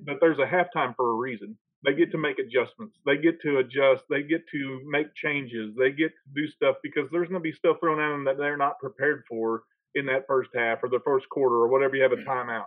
but 0.06 0.20
there's 0.22 0.40
a 0.40 0.46
halftime 0.46 0.96
for 0.96 1.12
a 1.12 1.16
reason. 1.16 1.58
They 1.84 1.94
get 1.94 2.12
to 2.14 2.18
make 2.18 2.40
adjustments. 2.40 2.98
They 3.06 3.18
get 3.18 3.42
to 3.42 3.58
adjust. 3.58 4.06
They 4.10 4.24
get 4.24 4.42
to 4.54 4.80
make 4.90 5.14
changes. 5.14 5.76
They 5.78 5.92
get 5.92 6.12
to 6.12 6.34
do 6.34 6.48
stuff 6.48 6.78
because 6.82 7.10
there's 7.12 7.28
going 7.28 7.44
to 7.44 7.52
be 7.52 7.52
stuff 7.52 7.78
thrown 7.82 8.00
at 8.00 8.10
them 8.10 8.24
that 8.24 8.38
they're 8.38 8.58
not 8.58 8.80
prepared 8.80 9.24
for 9.30 9.64
in 9.96 10.06
that 10.08 10.28
first 10.28 10.50
half 10.56 10.84
or 10.84 10.90
the 10.90 11.02
first 11.04 11.28
quarter 11.30 11.56
or 11.56 11.68
whatever 11.68 11.96
you 11.96 12.04
have 12.04 12.12
a 12.12 12.18
mm. 12.18 12.26
timeout. 12.26 12.66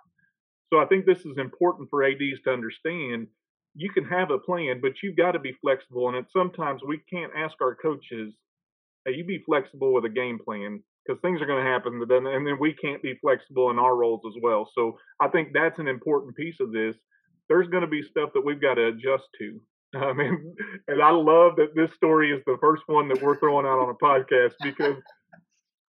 So 0.72 0.80
I 0.80 0.86
think 0.86 1.06
this 1.06 1.24
is 1.24 1.38
important 1.38 1.88
for 1.90 2.04
ADs 2.04 2.40
to 2.44 2.52
understand. 2.52 3.28
You 3.74 3.90
can 3.90 4.04
have 4.04 4.30
a 4.30 4.38
plan, 4.38 4.80
but 4.82 5.02
you've 5.02 5.16
got 5.16 5.32
to 5.32 5.38
be 5.38 5.56
flexible. 5.60 6.14
And 6.14 6.26
sometimes 6.32 6.82
we 6.86 7.00
can't 7.10 7.32
ask 7.36 7.54
our 7.60 7.74
coaches, 7.74 8.34
"Hey, 9.04 9.14
you 9.14 9.24
be 9.24 9.42
flexible 9.46 9.92
with 9.92 10.04
a 10.04 10.10
game 10.10 10.38
plan." 10.38 10.82
Because 11.06 11.22
things 11.22 11.40
are 11.40 11.46
going 11.46 11.64
to 11.64 11.70
happen, 11.70 12.04
then, 12.06 12.26
and 12.26 12.46
then 12.46 12.58
we 12.60 12.74
can't 12.74 13.02
be 13.02 13.14
flexible 13.22 13.70
in 13.70 13.78
our 13.78 13.96
roles 13.96 14.20
as 14.26 14.34
well. 14.42 14.70
So 14.74 14.98
I 15.18 15.28
think 15.28 15.54
that's 15.54 15.78
an 15.78 15.88
important 15.88 16.36
piece 16.36 16.60
of 16.60 16.70
this 16.70 16.96
there's 17.48 17.68
going 17.68 17.82
to 17.82 17.88
be 17.88 18.02
stuff 18.02 18.30
that 18.34 18.44
we've 18.44 18.60
got 18.60 18.74
to 18.74 18.88
adjust 18.88 19.24
to. 19.38 19.60
I 19.96 20.12
mean, 20.12 20.54
and 20.86 21.02
I 21.02 21.10
love 21.10 21.56
that 21.56 21.74
this 21.74 21.92
story 21.94 22.30
is 22.30 22.42
the 22.46 22.58
first 22.60 22.82
one 22.86 23.08
that 23.08 23.22
we're 23.22 23.38
throwing 23.38 23.66
out 23.66 23.78
on 23.78 23.88
a 23.88 23.94
podcast 23.94 24.54
because 24.62 24.96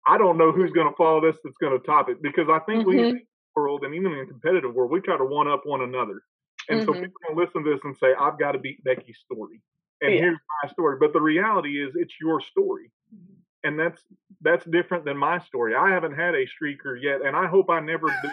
I 0.07 0.17
don't 0.17 0.37
know 0.37 0.51
who's 0.51 0.71
going 0.71 0.89
to 0.89 0.95
follow 0.95 1.21
this 1.21 1.37
that's 1.43 1.57
going 1.57 1.77
to 1.79 1.85
top 1.85 2.09
it 2.09 2.21
because 2.21 2.47
I 2.49 2.59
think 2.59 2.85
we 2.85 2.97
in 2.99 3.05
Mhm. 3.05 3.19
the 3.19 3.25
world 3.55 3.83
and 3.83 3.93
even 3.93 4.11
in 4.13 4.27
competitive 4.27 4.73
world 4.73 4.91
we 4.91 5.01
try 5.01 5.17
to 5.17 5.25
one 5.25 5.47
up 5.47 5.65
one 5.65 5.81
another. 5.81 6.23
And 6.69 6.83
so 6.83 6.93
Mhm. 6.93 7.01
people 7.01 7.19
can 7.27 7.35
listen 7.37 7.63
to 7.63 7.69
this 7.71 7.83
and 7.83 7.95
say, 7.97 8.13
I've 8.13 8.37
got 8.39 8.53
to 8.53 8.59
beat 8.59 8.83
Becky's 8.83 9.17
story. 9.19 9.61
And 10.01 10.13
Yeah. 10.13 10.21
here's 10.21 10.39
my 10.63 10.69
story. 10.69 10.97
But 10.99 11.13
the 11.13 11.21
reality 11.21 11.83
is 11.83 11.95
it's 11.95 12.13
your 12.21 12.41
story. 12.41 12.91
And 13.63 13.77
that's 13.77 14.01
that's 14.41 14.63
different 14.65 15.03
than 15.03 15.17
my 15.17 15.39
story. 15.39 15.75
I 15.75 15.89
haven't 15.89 16.13
had 16.15 16.33
a 16.33 16.45
streaker 16.47 16.99
yet, 17.01 17.21
and 17.21 17.35
I 17.35 17.45
hope 17.47 17.69
I 17.69 17.81
never 17.81 18.07
do. 18.23 18.29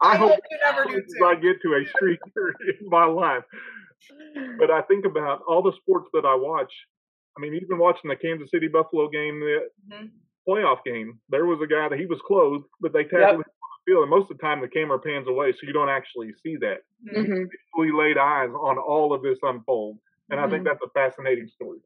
I, 0.00 0.12
I 0.12 0.16
hope 0.16 0.30
hope 0.32 0.44
you 0.50 0.58
never 0.64 0.84
do 0.84 1.02
too. 1.02 1.24
I 1.26 1.34
get 1.34 1.60
to 1.62 1.74
a 1.74 1.84
streaker 1.84 2.52
in 2.80 2.88
my 2.88 3.04
life. 3.04 3.44
But 4.58 4.70
I 4.70 4.82
think 4.82 5.04
about 5.04 5.42
all 5.46 5.62
the 5.62 5.72
sports 5.72 6.08
that 6.14 6.24
I 6.24 6.34
watch. 6.34 6.72
I 7.36 7.40
mean, 7.40 7.54
even 7.54 7.78
watching 7.78 8.08
the 8.08 8.16
Kansas 8.16 8.50
City 8.50 8.68
Buffalo 8.68 9.08
game, 9.08 9.40
the 9.40 9.68
Mhm. 9.90 10.10
Playoff 10.48 10.84
game, 10.84 11.18
there 11.28 11.46
was 11.46 11.60
a 11.62 11.66
guy 11.66 11.88
that 11.88 11.98
he 11.98 12.06
was 12.06 12.20
clothed, 12.26 12.64
but 12.80 12.92
they 12.92 13.04
tackled 13.04 13.20
Yep. 13.20 13.30
him 13.30 13.38
on 13.38 13.70
the 13.78 13.92
field, 13.92 14.02
and 14.02 14.10
most 14.10 14.30
of 14.30 14.36
the 14.36 14.42
time 14.42 14.60
the 14.60 14.68
camera 14.68 14.98
pans 14.98 15.26
away, 15.28 15.52
so 15.52 15.60
you 15.66 15.72
don't 15.72 15.88
actually 15.88 16.32
see 16.42 16.56
that. 16.56 16.82
Mhm. 17.06 17.26
Mhm. 17.26 17.48
We 17.78 17.92
laid 17.92 18.18
eyes 18.18 18.50
on 18.50 18.78
all 18.78 19.12
of 19.12 19.22
this 19.22 19.38
unfold, 19.42 19.98
and 20.30 20.40
I 20.40 20.48
think 20.48 20.62
Mhm. 20.62 20.64
that's 20.64 20.82
a 20.82 20.90
fascinating 20.90 21.48
story. 21.48 21.80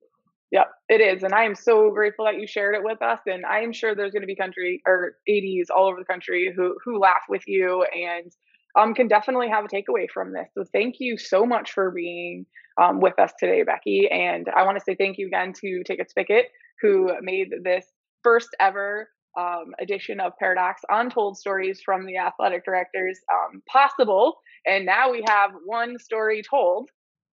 Yep, 0.50 0.72
it 0.88 1.00
is. 1.02 1.22
And 1.22 1.34
I 1.34 1.44
am 1.44 1.54
so 1.54 1.90
grateful 1.90 2.24
that 2.24 2.38
you 2.40 2.46
shared 2.46 2.74
it 2.74 2.82
with 2.82 3.02
us. 3.02 3.20
And 3.26 3.44
I 3.44 3.60
am 3.60 3.70
sure 3.72 3.94
there's 3.94 4.12
going 4.12 4.22
to 4.22 4.26
be 4.26 4.34
country 4.34 4.80
or 4.86 5.18
ADs 5.28 5.68
all 5.68 5.86
over 5.88 5.98
the 5.98 6.06
country 6.06 6.50
who, 6.54 6.74
who 6.82 6.98
laugh 6.98 7.22
with 7.28 7.46
you 7.46 7.82
and 7.84 8.32
um, 8.74 8.94
can 8.94 9.08
definitely 9.08 9.50
have 9.50 9.66
a 9.66 9.68
takeaway 9.68 10.08
from 10.08 10.32
this. 10.32 10.48
So 10.54 10.64
thank 10.72 11.00
you 11.00 11.18
so 11.18 11.44
much 11.44 11.72
for 11.72 11.90
being 11.90 12.46
um, 12.80 13.00
with 13.00 13.18
us 13.18 13.32
today, 13.38 13.62
Becky. 13.62 14.08
And 14.10 14.48
I 14.56 14.64
want 14.64 14.78
to 14.78 14.84
say 14.84 14.94
thank 14.94 15.18
you 15.18 15.26
again 15.26 15.52
to 15.60 15.82
Ticket 15.84 16.10
Spicket, 16.10 16.44
who 16.80 17.10
made 17.20 17.52
this 17.62 17.84
first 18.22 18.48
ever 18.60 19.08
um, 19.38 19.74
edition 19.80 20.20
of 20.20 20.32
Pairadocs 20.42 20.82
Untold 20.88 21.38
Stories 21.38 21.80
from 21.84 22.06
the 22.06 22.16
Athletic 22.16 22.64
Directors 22.64 23.20
um, 23.32 23.62
possible. 23.70 24.38
And 24.66 24.84
now 24.84 25.10
we 25.10 25.24
have 25.26 25.52
one 25.64 25.98
story 25.98 26.42
told. 26.48 26.90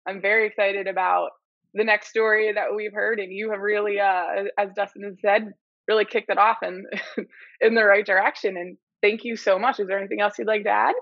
I'm 0.07 0.21
very 0.21 0.47
excited 0.47 0.87
about 0.87 1.31
the 1.73 1.85
next 1.85 2.09
story 2.09 2.53
that 2.53 2.75
we've 2.75 2.93
heard 2.93 3.19
and 3.19 3.33
you 3.33 3.51
have 3.51 3.59
really 3.59 3.99
uh 3.99 4.45
as 4.57 4.71
dustin 4.77 5.03
has 5.03 5.17
said 5.21 5.53
really 5.89 6.05
kicked 6.05 6.31
it 6.31 6.39
off 6.39 6.59
and 6.63 6.87
in 7.61 7.75
the 7.75 7.85
right 7.85 8.07
direction 8.07 8.57
and 8.57 8.77
thank 9.03 9.25
you 9.25 9.35
so 9.35 9.59
much 9.59 9.81
is 9.81 9.89
there 9.89 9.99
anything 9.99 10.21
else 10.21 10.39
you'd 10.39 10.47
like 10.47 10.63
to 10.63 10.71
add 10.71 10.95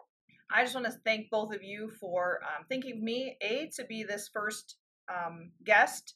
I 0.54 0.62
just 0.62 0.74
want 0.74 0.86
to 0.86 0.92
thank 1.04 1.30
both 1.30 1.54
of 1.54 1.62
you 1.62 1.90
for 1.98 2.40
um, 2.42 2.66
thinking 2.68 2.92
of 2.92 3.02
me, 3.02 3.36
A, 3.40 3.70
to 3.76 3.84
be 3.84 4.04
this 4.04 4.28
first 4.32 4.76
um, 5.08 5.50
guest. 5.64 6.14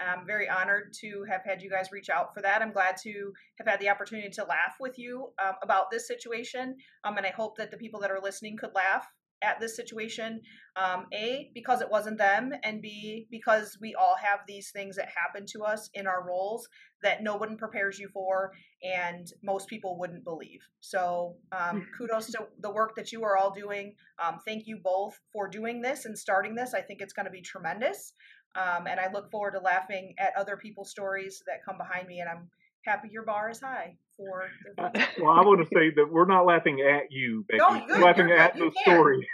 I'm 0.00 0.26
very 0.26 0.48
honored 0.48 0.92
to 1.00 1.24
have 1.28 1.42
had 1.44 1.62
you 1.62 1.70
guys 1.70 1.92
reach 1.92 2.10
out 2.10 2.34
for 2.34 2.42
that. 2.42 2.62
I'm 2.62 2.72
glad 2.72 2.96
to 3.02 3.32
have 3.58 3.66
had 3.66 3.80
the 3.80 3.88
opportunity 3.88 4.30
to 4.30 4.44
laugh 4.44 4.76
with 4.80 4.98
you 4.98 5.28
um, 5.42 5.54
about 5.62 5.90
this 5.90 6.06
situation. 6.06 6.76
Um, 7.04 7.16
and 7.16 7.26
I 7.26 7.30
hope 7.30 7.56
that 7.56 7.70
the 7.70 7.76
people 7.76 8.00
that 8.00 8.10
are 8.10 8.20
listening 8.22 8.56
could 8.56 8.74
laugh 8.74 9.06
at 9.42 9.60
this 9.60 9.76
situation. 9.76 10.40
Um, 10.76 11.06
a, 11.12 11.50
because 11.54 11.80
it 11.80 11.90
wasn't 11.90 12.18
them, 12.18 12.52
and 12.62 12.80
B, 12.80 13.26
because 13.30 13.76
we 13.80 13.94
all 13.94 14.14
have 14.16 14.40
these 14.46 14.70
things 14.70 14.96
that 14.96 15.08
happen 15.08 15.44
to 15.52 15.64
us 15.64 15.90
in 15.94 16.06
our 16.06 16.24
roles 16.26 16.68
that 17.02 17.22
no 17.22 17.36
one 17.36 17.56
prepares 17.56 17.98
you 17.98 18.08
for 18.12 18.52
and 18.82 19.26
most 19.42 19.68
people 19.68 19.98
wouldn't 19.98 20.24
believe. 20.24 20.60
So, 20.80 21.36
um, 21.50 21.86
kudos 21.98 22.30
to 22.32 22.46
the 22.60 22.70
work 22.70 22.94
that 22.96 23.10
you 23.10 23.24
are 23.24 23.36
all 23.36 23.50
doing. 23.50 23.94
Um, 24.22 24.38
thank 24.44 24.66
you 24.66 24.78
both 24.82 25.18
for 25.32 25.48
doing 25.48 25.80
this 25.82 26.04
and 26.04 26.16
starting 26.16 26.54
this. 26.54 26.74
I 26.74 26.80
think 26.80 27.00
it's 27.00 27.12
going 27.12 27.26
to 27.26 27.32
be 27.32 27.42
tremendous. 27.42 28.12
Um, 28.54 28.86
and 28.86 28.98
I 28.98 29.10
look 29.12 29.30
forward 29.30 29.52
to 29.52 29.60
laughing 29.60 30.14
at 30.18 30.32
other 30.36 30.56
people's 30.56 30.90
stories 30.90 31.42
that 31.46 31.64
come 31.64 31.78
behind 31.78 32.08
me. 32.08 32.20
And 32.20 32.28
I'm 32.28 32.48
happy 32.84 33.08
your 33.10 33.24
bar 33.24 33.50
is 33.50 33.60
high 33.60 33.96
for. 34.16 34.44
Uh, 34.76 34.90
well, 35.20 35.32
I 35.32 35.42
want 35.42 35.60
to 35.60 35.66
say 35.66 35.90
that 35.96 36.06
we're 36.10 36.26
not 36.26 36.46
laughing 36.46 36.80
at 36.80 37.10
you, 37.10 37.44
Becky. 37.48 37.58
No, 37.58 37.84
we're 37.88 38.04
laughing 38.04 38.30
at 38.30 38.54
the 38.54 38.72
story. 38.82 39.26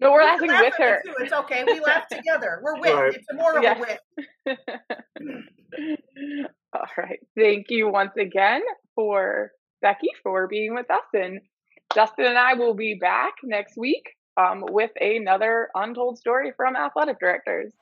No, 0.00 0.12
we're 0.12 0.22
laughing 0.22 0.48
with 0.48 0.74
her. 0.78 1.02
Too. 1.04 1.14
It's 1.18 1.32
okay. 1.32 1.64
We 1.64 1.80
laugh 1.80 2.06
together. 2.12 2.60
We're 2.62 2.80
with. 2.80 2.94
Right. 2.94 3.14
It's 3.14 3.26
more 3.34 3.56
of 3.56 3.62
yes. 3.62 3.78
a 3.78 3.80
with. 4.46 4.58
All 6.72 6.86
right. 6.96 7.18
Thank 7.36 7.66
you 7.70 7.90
once 7.90 8.12
again 8.16 8.62
for 8.94 9.50
Becky 9.82 10.08
for 10.22 10.46
being 10.46 10.74
with 10.74 10.88
us. 10.90 11.02
And 11.12 11.40
Justin 11.94 12.26
and 12.26 12.38
I 12.38 12.54
will 12.54 12.74
be 12.74 12.96
back 13.00 13.32
next 13.42 13.76
week 13.76 14.04
um, 14.38 14.64
with 14.70 14.92
another 15.00 15.68
untold 15.74 16.18
story 16.18 16.52
from 16.56 16.76
athletic 16.76 17.18
directors. 17.18 17.72